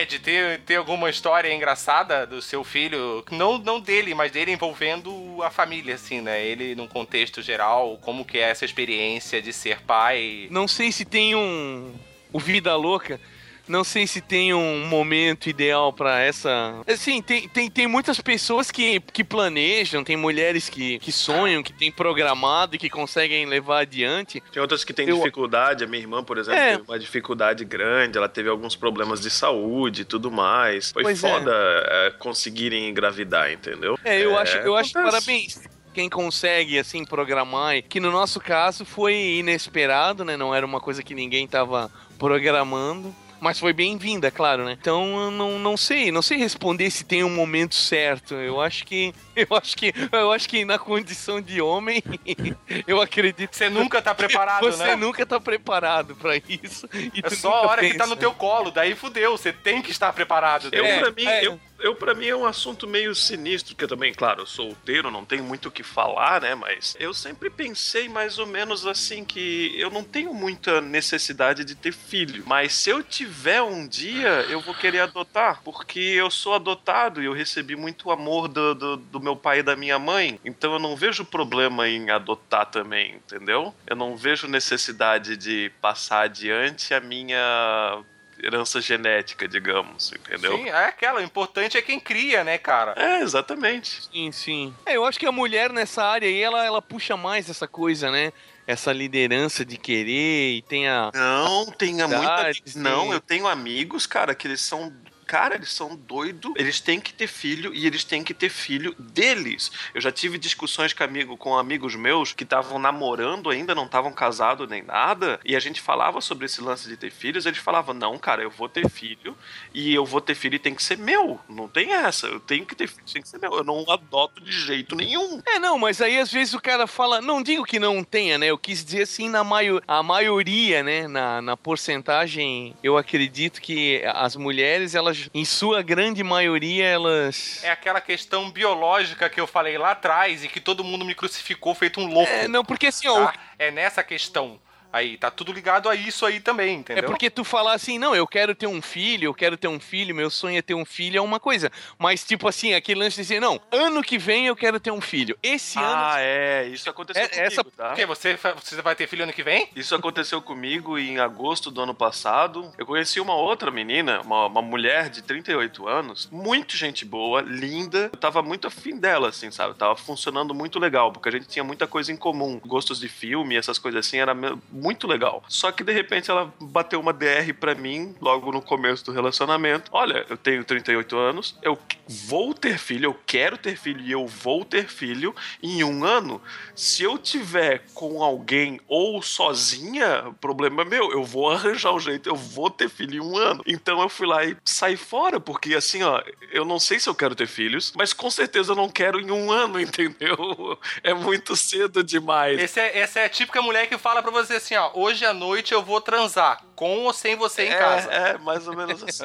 [0.00, 3.24] Ed, tem, tem alguma história engraçada do seu filho?
[3.30, 6.44] Não, não dele, mas dele envolvendo a família, assim, né?
[6.44, 10.46] Ele num contexto geral, como que é essa experiência de ser pai?
[10.50, 11.92] não sei se tem um.
[12.32, 13.20] O Vida Louca.
[13.68, 16.80] Não sei se tem um momento ideal pra essa.
[16.86, 21.72] Assim, tem, tem, tem muitas pessoas que, que planejam, tem mulheres que, que sonham, que
[21.72, 24.42] têm programado e que conseguem levar adiante.
[24.52, 25.84] Tem outras que têm Eu- dificuldade.
[25.84, 26.76] A minha irmã, por exemplo, É.
[26.78, 28.16] teve uma dificuldade grande.
[28.16, 30.90] Ela teve alguns problemas de saúde e tudo mais.
[30.90, 31.28] Foi Pois é.
[31.28, 33.98] foda é, conseguirem engravidar, entendeu?
[34.04, 35.60] É, eu acho, eu acho parabéns.
[35.92, 40.36] Quem consegue, assim, programar, que no nosso caso foi inesperado, né?
[40.36, 43.14] Não era uma coisa que ninguém tava programando.
[43.40, 44.76] Mas foi bem-vinda, claro, né?
[44.80, 48.34] Então eu não, não sei, não sei responder se tem um momento certo.
[48.34, 49.14] Eu acho que.
[49.38, 49.94] Eu acho que.
[50.10, 52.02] Eu acho que na condição de homem,
[52.88, 54.96] eu acredito Você nunca tá preparado, você né?
[54.96, 56.88] nunca tá preparado pra isso.
[56.92, 58.06] e É só a hora que tá pensa.
[58.08, 60.68] no teu colo, daí fudeu, você tem que estar preparado.
[60.72, 61.46] Eu, É, pra mim, é.
[61.46, 65.10] eu, eu, pra mim é um assunto meio sinistro, porque eu também, claro, sou solteiro,
[65.10, 66.54] não tenho muito o que falar, né?
[66.54, 71.74] Mas eu sempre pensei mais ou menos assim que eu não tenho muita necessidade de
[71.74, 72.44] ter filho.
[72.46, 77.26] Mas se eu tiver um dia, eu vou querer adotar, porque eu sou adotado e
[77.26, 80.38] eu recebi muito amor do, do, do meu pai e da minha mãe.
[80.44, 83.74] Então eu não vejo problema em adotar também, entendeu?
[83.86, 88.02] Eu não vejo necessidade de passar adiante a minha
[88.42, 90.56] herança genética, digamos, entendeu?
[90.56, 91.20] Sim, é aquela.
[91.20, 92.94] O importante é quem cria, né, cara?
[92.96, 94.08] É, exatamente.
[94.12, 94.74] Sim, sim.
[94.86, 98.10] É, eu acho que a mulher nessa área aí, ela, ela puxa mais essa coisa,
[98.10, 98.32] né?
[98.66, 101.10] Essa liderança de querer e tem a.
[101.14, 102.20] Não, tenha muita.
[102.20, 104.92] Verdade, Não, eu tenho amigos, cara, que eles são.
[105.28, 106.54] Cara, eles são doidos.
[106.56, 109.70] Eles têm que ter filho e eles têm que ter filho deles.
[109.94, 114.10] Eu já tive discussões com, amigo, com amigos meus que estavam namorando ainda, não estavam
[114.10, 115.38] casados nem nada.
[115.44, 117.44] E a gente falava sobre esse lance de ter filhos.
[117.44, 119.36] Eles falavam: Não, cara, eu vou ter filho
[119.74, 121.38] e eu vou ter filho e tem que ser meu.
[121.46, 122.26] Não tem essa.
[122.26, 123.52] Eu tenho que ter filho, tem que ser meu.
[123.52, 125.42] Eu não adoto de jeito nenhum.
[125.44, 127.20] É, não, mas aí às vezes o cara fala.
[127.20, 128.46] Não digo que não tenha, né?
[128.46, 131.06] Eu quis dizer assim, na maio, a maioria, né?
[131.06, 137.62] Na, na porcentagem, eu acredito que as mulheres, elas, em sua grande maioria, elas.
[137.62, 141.74] É aquela questão biológica que eu falei lá atrás e que todo mundo me crucificou
[141.74, 142.30] feito um louco.
[142.30, 143.26] É, não, porque assim, ó.
[143.26, 143.34] tá?
[143.58, 144.60] É nessa questão.
[144.92, 147.04] Aí, tá tudo ligado a isso aí também, É entendeu?
[147.04, 150.14] porque tu falar assim, não, eu quero ter um filho, eu quero ter um filho,
[150.14, 151.70] meu sonho é ter um filho, é uma coisa.
[151.98, 155.00] Mas, tipo assim, aquele lance de dizer, não, ano que vem eu quero ter um
[155.00, 155.36] filho.
[155.42, 155.86] Esse ano.
[155.88, 156.66] Ah, é.
[156.68, 157.88] Isso aconteceu É, comigo, essa- tá?
[157.88, 159.68] Porque você, você vai ter filho ano que vem?
[159.76, 162.72] Isso aconteceu comigo em agosto do ano passado.
[162.78, 168.08] Eu conheci uma outra menina, uma, uma mulher de 38 anos, muito gente boa, linda.
[168.12, 169.74] Eu tava muito afim dela, assim, sabe?
[169.74, 172.58] Tava funcionando muito legal, porque a gente tinha muita coisa em comum.
[172.64, 174.34] Gostos de filme, essas coisas assim, era
[174.82, 175.42] muito legal.
[175.48, 179.90] Só que de repente ela bateu uma DR pra mim, logo no começo do relacionamento.
[179.92, 184.26] Olha, eu tenho 38 anos, eu vou ter filho, eu quero ter filho e eu
[184.26, 186.40] vou ter filho em um ano.
[186.74, 191.10] Se eu tiver com alguém ou sozinha, problema é meu.
[191.10, 193.62] Eu vou arranjar um jeito, eu vou ter filho em um ano.
[193.66, 196.22] Então eu fui lá e saí fora, porque assim, ó,
[196.52, 199.30] eu não sei se eu quero ter filhos, mas com certeza eu não quero em
[199.30, 200.78] um ano, entendeu?
[201.02, 202.60] É muito cedo demais.
[202.60, 205.32] Esse é, essa é a típica mulher que fala pra você assim, ó, hoje à
[205.32, 208.10] noite eu vou transar, com ou sem você em casa.
[208.12, 209.24] É, é, mais ou menos assim.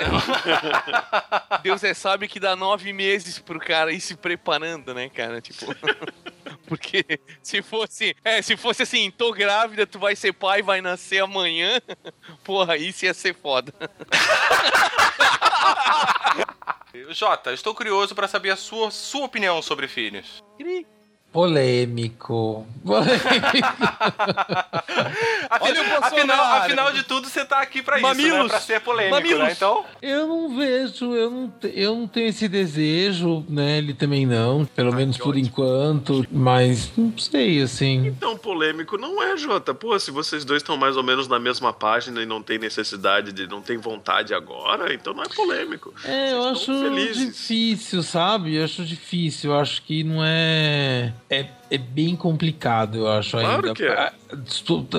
[1.64, 5.42] Deus é sabe que dá nove meses pro cara ir se preparando, né, cara?
[5.42, 5.66] Tipo.
[6.68, 7.06] Porque
[7.42, 8.16] se fosse.
[8.24, 11.82] É, se fosse assim, tô grávida, tu vai ser pai, vai nascer amanhã.
[12.44, 13.74] Porra, isso ia ser foda.
[17.10, 20.44] Jota, estou curioso pra saber a sua, sua opinião sobre filhos.
[21.34, 22.66] Polêmico.
[22.86, 23.24] Polêmico.
[25.50, 26.06] Afinal, Olha o Bolsonaro.
[26.16, 28.14] afinal, afinal de tudo, você tá aqui pra isso, né?
[28.14, 28.48] Mamilos.
[28.48, 29.44] Pra ser polêmico, Mamilos.
[29.44, 29.52] né?
[29.52, 33.78] Então, Eu não vejo, eu não, eu não tenho esse desejo, né?
[33.78, 38.08] Ele também não, pelo menos por enquanto, mas não sei, assim.
[38.08, 39.74] Então, polêmico não é, Jota.
[39.74, 43.32] Pô, se vocês dois estão mais ou menos na mesma página e não tem necessidade
[43.32, 43.48] de.
[43.48, 45.94] não tem vontade agora, então não é polêmico.
[46.06, 47.28] É, eu Vocês acho estão felizes.
[47.38, 48.56] difícil, sabe?
[48.56, 49.52] Eu acho difícil.
[49.52, 51.14] Eu acho que não é.
[51.30, 53.74] it é bem complicado, eu acho Claro ainda.
[53.74, 54.12] que é.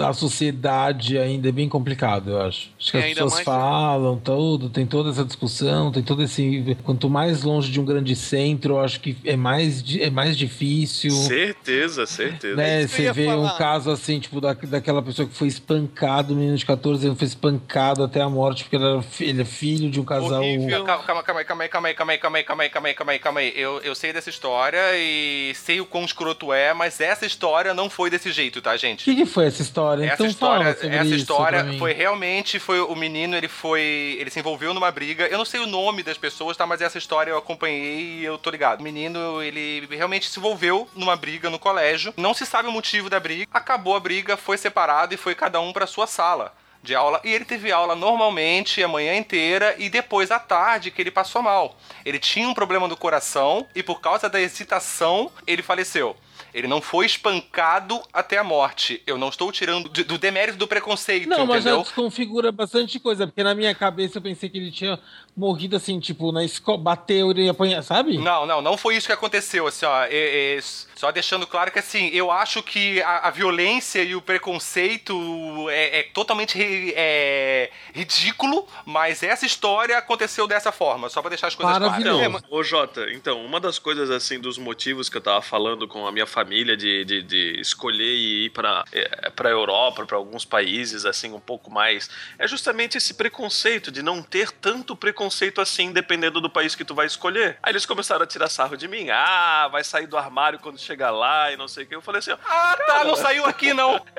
[0.02, 2.70] A, a sociedade ainda é bem complicado, eu acho.
[2.78, 6.76] Acho que É, as pessoas mais- falam tudo, tem toda essa discussão, tem todo esse.
[6.84, 11.10] Quanto mais longe de um grande centro, eu acho que é mais, é mais difícil.
[11.10, 12.56] Certeza, certeza.
[12.56, 13.54] Né, eu você vê falar.
[13.54, 17.18] um caso assim, tipo, da, daquela pessoa que foi espancado, um menino de 14 anos
[17.18, 20.42] foi espancado até a morte, porque ele, era, ele é filho de um casal.
[20.42, 20.84] Horrível.
[20.84, 22.94] calma, calma aí, calma aí, calma aí, calma aí, calma aí, calma aí, calma aí,
[22.94, 23.52] calma aí, calma aí.
[23.56, 27.90] Eu, eu sei dessa história e sei o quão escroto é, mas essa história não
[27.90, 29.04] foi desse jeito, tá, O gente?
[29.04, 30.04] que, que foi essa história?
[30.04, 34.72] Essa então história, essa história foi realmente foi o menino, ele foi, ele se envolveu
[34.72, 35.26] numa briga.
[35.26, 38.38] Eu não sei o nome das pessoas, tá, mas essa história eu acompanhei e eu
[38.38, 38.80] tô ligado.
[38.80, 42.14] O menino, ele realmente se envolveu numa briga no colégio.
[42.16, 43.46] Não se sabe o motivo da briga.
[43.52, 46.52] Acabou a briga, foi separado e foi cada um pra sua sala
[46.84, 47.20] de aula.
[47.24, 51.42] E ele teve aula normalmente a manhã inteira e depois à tarde que ele passou
[51.42, 51.76] mal.
[52.04, 56.14] Ele tinha um problema do coração e por causa da excitação ele faleceu.
[56.54, 59.02] Ele não foi espancado até a morte.
[59.06, 61.82] Eu não estou tirando de- do demérito do preconceito, Não, mas já entendeu?
[61.82, 64.98] desconfigura bastante coisa, porque na minha cabeça eu pensei que ele tinha
[65.36, 68.18] morrido assim, tipo, na escola, bateu e apanhar, sabe?
[68.18, 70.04] Não, não, não foi isso que aconteceu, assim, ó.
[70.04, 70.60] é- é,
[70.94, 76.00] só deixando claro que, assim, eu acho que a, a violência e o preconceito é,
[76.00, 81.54] é totalmente ri- é, ridículo, mas essa história aconteceu dessa forma, só pra deixar as
[81.54, 82.04] coisas claras.
[82.38, 86.06] Então, ô Jota, então, uma das coisas, assim, dos motivos que eu tava falando com
[86.06, 90.44] a minha família de, de, de escolher e ir pra, é, pra Europa, pra alguns
[90.44, 92.08] países, assim, um pouco mais,
[92.38, 95.23] é justamente esse preconceito de não ter tanto preconceito
[95.60, 97.58] assim, dependendo do país que tu vai escolher.
[97.62, 101.10] Aí eles começaram a tirar sarro de mim, ah, vai sair do armário quando chegar
[101.10, 101.94] lá e não sei o que.
[101.94, 104.04] Eu falei assim, Ah, tá, não saiu aqui, não.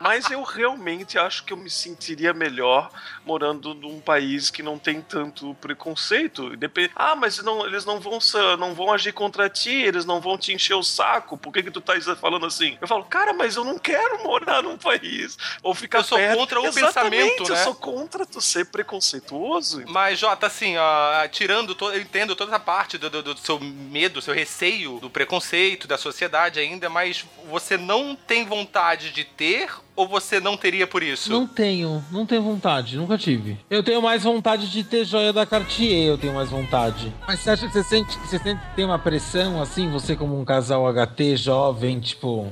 [0.00, 2.90] Mas eu realmente acho que eu me sentiria melhor
[3.24, 6.50] morando num país que não tem tanto preconceito.
[6.94, 8.18] Ah, mas não, eles não vão,
[8.58, 11.38] não vão agir contra ti, eles não vão te encher o saco.
[11.38, 12.76] Por que, que tu tá falando assim?
[12.80, 15.36] Eu falo, cara, mas eu não quero morar num país.
[15.62, 16.38] Ou ficar Eu sou perto.
[16.38, 16.84] contra o Exatamente,
[17.22, 17.64] pensamento, Eu né?
[17.64, 19.82] sou contra tu ser preconceituoso.
[19.86, 21.94] Mas, Jota, assim, ó, tirando todo.
[21.94, 25.96] Eu entendo toda essa parte do, do- do seu medo, seu receio, do preconceito, da
[25.96, 31.30] sociedade ainda, mas você não tem vontade de ter ou você não teria por isso?
[31.30, 33.58] Não tenho, não tenho vontade, nunca tive.
[33.70, 37.12] Eu tenho mais vontade de ter joia da Cartier, eu tenho mais vontade.
[37.26, 40.44] Mas você acha que você sente que você tem uma pressão assim, você como um
[40.44, 42.50] casal HT jovem, tipo.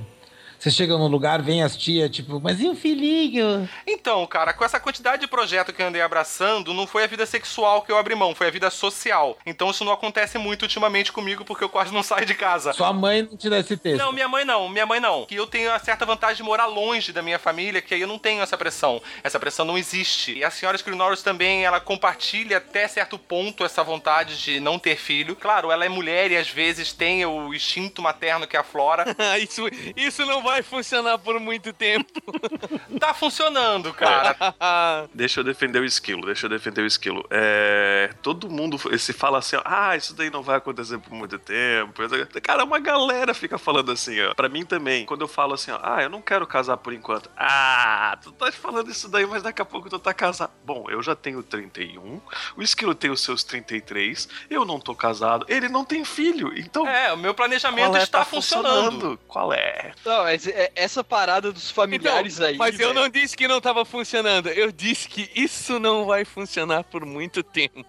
[0.62, 3.68] Você chega num lugar, vem as tias, tipo, mas e o filhinho?
[3.84, 7.26] Então, cara, com essa quantidade de projeto que eu andei abraçando, não foi a vida
[7.26, 9.36] sexual que eu abri mão, foi a vida social.
[9.44, 12.72] Então isso não acontece muito ultimamente comigo, porque eu quase não saio de casa.
[12.74, 13.98] Sua mãe não te dá esse texto.
[13.98, 15.26] Não, minha mãe não, minha mãe não.
[15.26, 18.06] Que eu tenho a certa vantagem de morar longe da minha família, que aí eu
[18.06, 19.02] não tenho essa pressão.
[19.24, 20.38] Essa pressão não existe.
[20.38, 24.94] E a senhora Scrinoros também, ela compartilha até certo ponto essa vontade de não ter
[24.94, 25.34] filho.
[25.34, 29.04] Claro, ela é mulher e às vezes tem o instinto materno que aflora.
[29.42, 32.10] isso, isso não vai funcionar por muito tempo.
[32.98, 34.36] tá funcionando, cara.
[35.14, 37.24] Deixa eu defender o esquilo, deixa eu defender o esquilo.
[37.30, 41.38] É, todo mundo se fala assim, ó, ah, isso daí não vai acontecer por muito
[41.38, 42.02] tempo.
[42.42, 44.34] Cara, uma galera fica falando assim, ó.
[44.34, 47.30] Pra mim também, quando eu falo assim, ó, ah, eu não quero casar por enquanto.
[47.36, 50.50] Ah, tu tá falando isso daí, mas daqui a pouco tu tá casado.
[50.64, 52.20] Bom, eu já tenho 31,
[52.56, 56.86] o esquilo tem os seus 33, eu não tô casado, ele não tem filho, então.
[56.88, 58.02] É, o meu planejamento é?
[58.02, 59.18] está Tá funcionando.
[59.26, 59.92] Qual é?
[60.04, 62.54] Não, mas é- essa parada dos familiares aí.
[62.54, 63.00] Então, mas eu velho.
[63.00, 64.48] não disse que não tava funcionando.
[64.48, 67.84] Eu disse que isso não vai funcionar por muito tempo.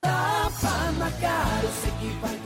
[0.00, 2.36] Tapa na cara, eu sei que vai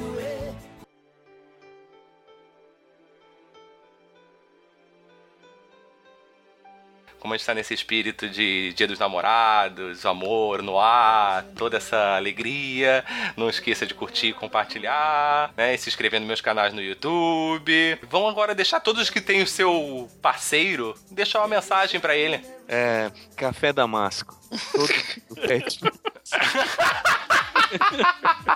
[7.23, 12.17] Como a gente tá nesse espírito de Dia dos Namorados, amor no ar, toda essa
[12.17, 13.05] alegria.
[13.37, 15.73] Não esqueça de curtir e compartilhar, né?
[15.73, 17.97] E se inscrever nos meus canais no YouTube.
[18.11, 22.45] Vamos agora deixar todos que têm o seu parceiro, deixar uma mensagem pra ele.
[22.67, 24.37] É, café damasco.
[24.73, 24.93] Todo
[25.31, 25.79] o pet.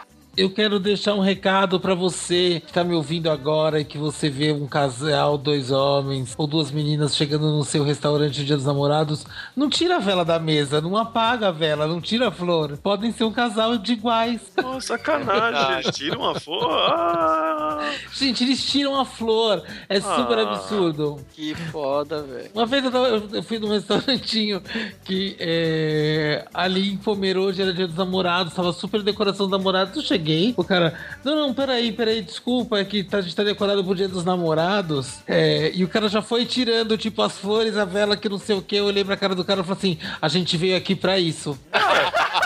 [0.37, 4.29] Eu quero deixar um recado pra você que tá me ouvindo agora e que você
[4.29, 8.67] vê um casal, dois homens ou duas meninas chegando no seu restaurante no Dia dos
[8.67, 9.25] Namorados.
[9.57, 12.77] Não tira a vela da mesa, não apaga a vela, não tira a flor.
[12.83, 14.43] Podem ser um casal de iguais.
[14.55, 16.71] Pô, sacanagem, eles tiram a flor.
[16.71, 19.63] Ah, Gente, eles tiram a flor.
[19.89, 20.43] É super Ah.
[20.53, 21.19] absurdo.
[21.35, 22.51] Que foda, velho.
[22.55, 24.61] Uma vez eu, tava- eu fui num restaurantinho
[25.03, 29.97] que é, ali em Pomerode era dia dos namorados, tava super decoração dos namorados.
[29.97, 30.26] Eu cheguei,
[30.57, 33.95] o cara, não, não, peraí, peraí, desculpa, é que tá, a gente tá decorado pro
[33.95, 35.19] dia dos namorados.
[35.27, 38.57] É, e o cara já foi tirando, tipo, as flores, a vela, que não sei
[38.57, 38.77] o que.
[38.77, 41.59] Eu olhei pra cara do cara e falei assim: a gente veio aqui pra isso.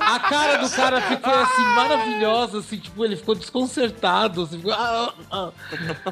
[0.00, 4.42] A cara do cara ficou assim, maravilhosa, assim, tipo, ele ficou desconcertado.
[4.42, 5.50] Assim, ficou, ah, ah,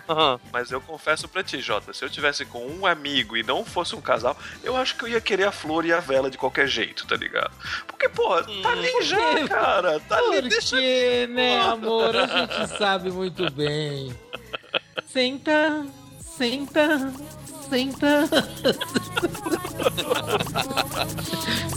[0.08, 0.38] ah.
[0.52, 3.94] Mas eu confesso pra ti, Jota, se eu tivesse com um amigo e não fosse
[3.94, 6.66] um casal, eu acho que eu ia querer a flor e a vela de qualquer
[6.66, 7.52] jeito, tá ligado?
[7.86, 10.00] Porque, pô, tá ali já, cara.
[10.00, 14.16] Tá ali, deixa Porque, né, amor, a gente sabe muito bem.
[15.06, 15.84] Senta,
[16.20, 17.12] senta,
[17.70, 18.26] senta.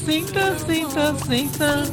[0.04, 1.84] Senta, senta, senta.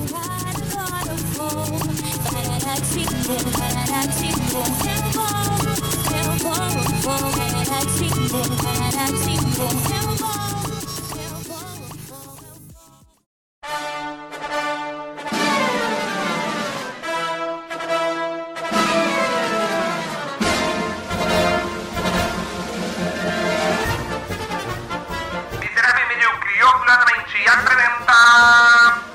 [28.10, 29.10] Apresenta...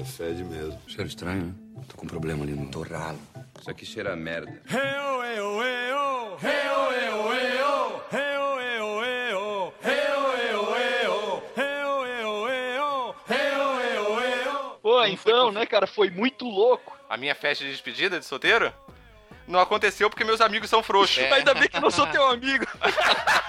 [0.00, 0.80] É fede mesmo.
[0.86, 1.54] Cheiro estranho, né?
[1.88, 3.18] Tô com um problema ali no torralo.
[3.60, 4.60] Isso aqui cheira a merda.
[14.80, 16.96] Pô, então, né, cara, foi muito louco.
[17.08, 18.72] A minha festa de despedida de solteiro
[19.46, 21.22] não aconteceu porque meus amigos são frouxos.
[21.24, 22.66] Ainda bem que eu não sou teu amigo.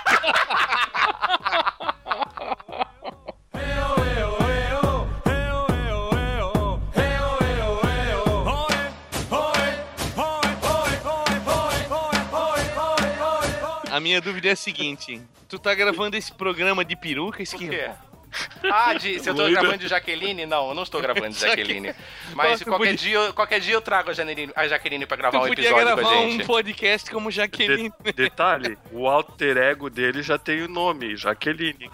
[14.19, 17.71] minha dúvida é a seguinte: tu tá gravando esse programa de peruca, Por Esquilo?
[17.71, 17.89] quê?
[18.71, 19.59] Ah, de, se eu tô Loira.
[19.59, 20.45] gravando de Jaqueline?
[20.45, 21.95] Não, eu não estou gravando de Jaqueline.
[22.35, 25.39] Mas qualquer podia- dia, eu- qualquer dia eu trago a Jaqueline, a Jaqueline pra gravar
[25.39, 26.43] Tu um podia episódio gravar com a gente.
[26.43, 27.91] um podcast como Jaqueline.
[28.03, 31.89] De- detalhe, o alter ego dele já tem o nome, Jaqueline.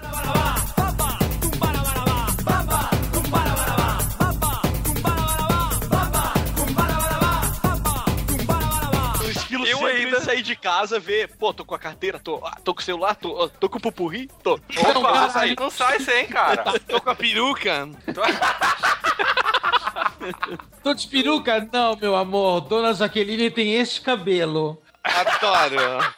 [10.35, 13.15] Sair de casa, ver, pô, tô com a carteira, tô, ah, tô com o celular,
[13.15, 14.53] tô, ó, tô com o pupurri, tô.
[14.53, 16.63] Opa, cara, sai- não sai sem, cara.
[16.87, 17.89] Tô com a peruca.
[20.83, 21.67] Tô de peruca?
[21.71, 22.61] Não, meu amor.
[22.61, 24.81] Dona Jaqueline tem este cabelo.
[25.03, 26.13] Adoro.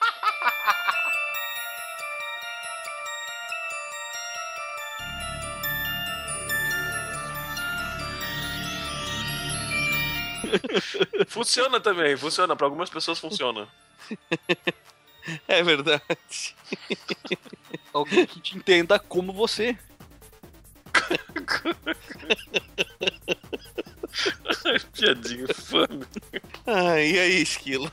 [11.28, 12.56] Funciona também, funciona.
[12.56, 13.68] Pra algumas pessoas funciona.
[15.46, 16.56] É verdade.
[17.92, 19.78] Alguém que te entenda como você.
[24.94, 26.06] Piadinha infame.
[26.66, 27.92] Ah, e aí, Esquilo?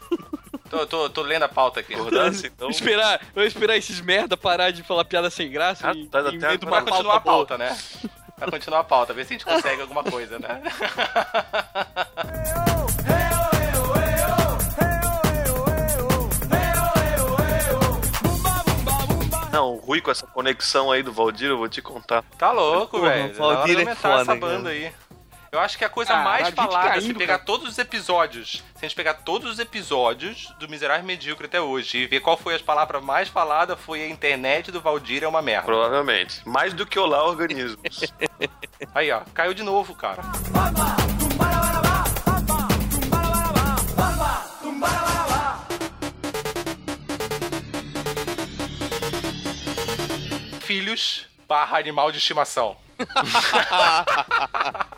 [0.71, 1.95] Tô, tô, tô lendo a pauta aqui.
[1.95, 2.69] Acordasse, então.
[2.69, 6.21] Vou esperar, vou esperar esses merda parar de falar piada sem graça Ah, e tá,
[6.21, 7.77] e até uma continuar a pauta pauta, né?
[8.37, 10.61] Pra continuar a pauta, ver se a gente consegue alguma coisa, né?
[19.53, 22.25] Não, o Rui com essa conexão aí do Valdir, eu vou te contar.
[22.37, 23.31] Tá louco, velho.
[23.31, 24.75] o Valdir é aumentar essa foda, banda cara.
[24.75, 24.93] aí.
[25.55, 27.45] Eu acho que a coisa Ah, mais a falada, se caindo, pegar cara.
[27.47, 31.99] todos os episódios, se a gente pegar todos os episódios do Miserável Medíocre até hoje
[31.99, 35.41] e ver qual foi as palavras mais faladas, foi a internet do Valdir é uma
[35.41, 35.67] merda.
[35.67, 36.43] Provavelmente.
[36.45, 38.13] Mais do que olá organismos.
[38.93, 40.25] Aí, ó, caiu de novo, cara.
[50.61, 52.77] Filhos barra animal de estimação.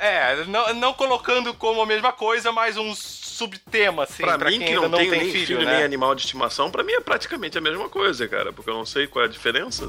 [0.00, 4.58] é, não, não colocando como a mesma coisa, mas um subtema, assim, pra, pra, mim,
[4.58, 5.76] quem que ainda não, tenho tem nem filho, filho, né?
[5.76, 8.52] nem animal de estimação, pra mim é praticamente a mesma coisa, cara.
[8.52, 9.86] Porque eu não sei qual é a diferença.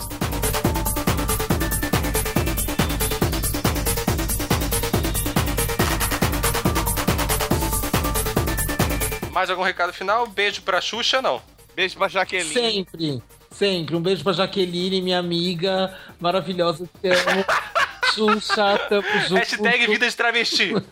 [9.31, 10.27] Mais algum recado final?
[10.27, 11.41] Beijo pra Xuxa, não.
[11.73, 12.53] Beijo pra Jaqueline.
[12.53, 13.95] Sempre, sempre.
[13.95, 16.89] Um beijo pra Jaqueline, minha amiga maravilhosa.
[17.01, 17.45] Te amo.
[18.13, 19.35] Xuxa, tamo junto.
[19.35, 20.73] Hashtag vida de travesti.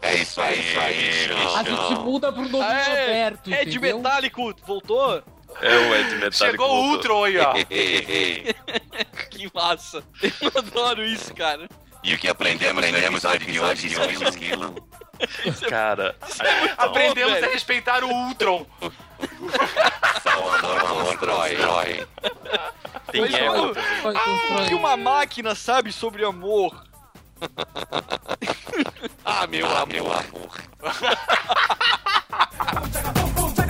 [0.00, 0.76] É isso aí,
[1.56, 3.98] A gente muda pro nome É, Roberto, é de entendeu?
[3.98, 5.22] metálico, voltou?
[5.60, 6.36] É o Ed Metallic.
[6.36, 6.90] Chegou o.
[6.92, 7.52] Ultron aí, ó.
[9.30, 10.02] Que massa.
[10.22, 11.68] Eu adoro isso, cara.
[12.02, 14.74] E o que aprendemos nesse episódio de hoje sobre o esquilo?
[15.68, 16.16] Cara,
[16.76, 17.46] Aprendemos velho.
[17.46, 18.66] a respeitar o Ultron.
[20.22, 21.56] Salvador constrói.
[23.10, 23.46] tem Mas, ego.
[23.46, 24.68] mano, Vai, O constrói.
[24.68, 26.84] que uma máquina sabe sobre amor?
[29.24, 29.66] Ah, meu
[30.12, 30.60] amor.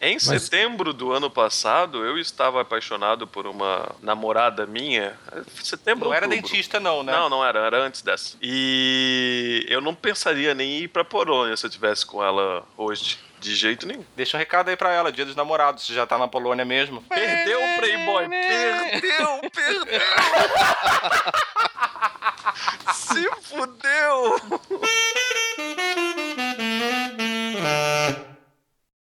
[0.00, 5.14] Em setembro do ano passado, eu estava apaixonado por uma namorada minha.
[5.62, 6.48] Setembro Não era outubro.
[6.48, 7.12] dentista, não, né?
[7.12, 8.34] Não, não era, era antes dessa.
[8.40, 13.18] E eu não pensaria nem em ir pra Polônia se eu tivesse com ela hoje.
[13.40, 14.04] De jeito nenhum.
[14.14, 17.02] Deixa um recado aí pra ela, dia dos namorados, se já tá na Polônia mesmo.
[17.08, 18.28] Perdeu o Playboy!
[18.28, 20.00] Perdeu, perdeu!
[22.92, 24.40] Se fudeu!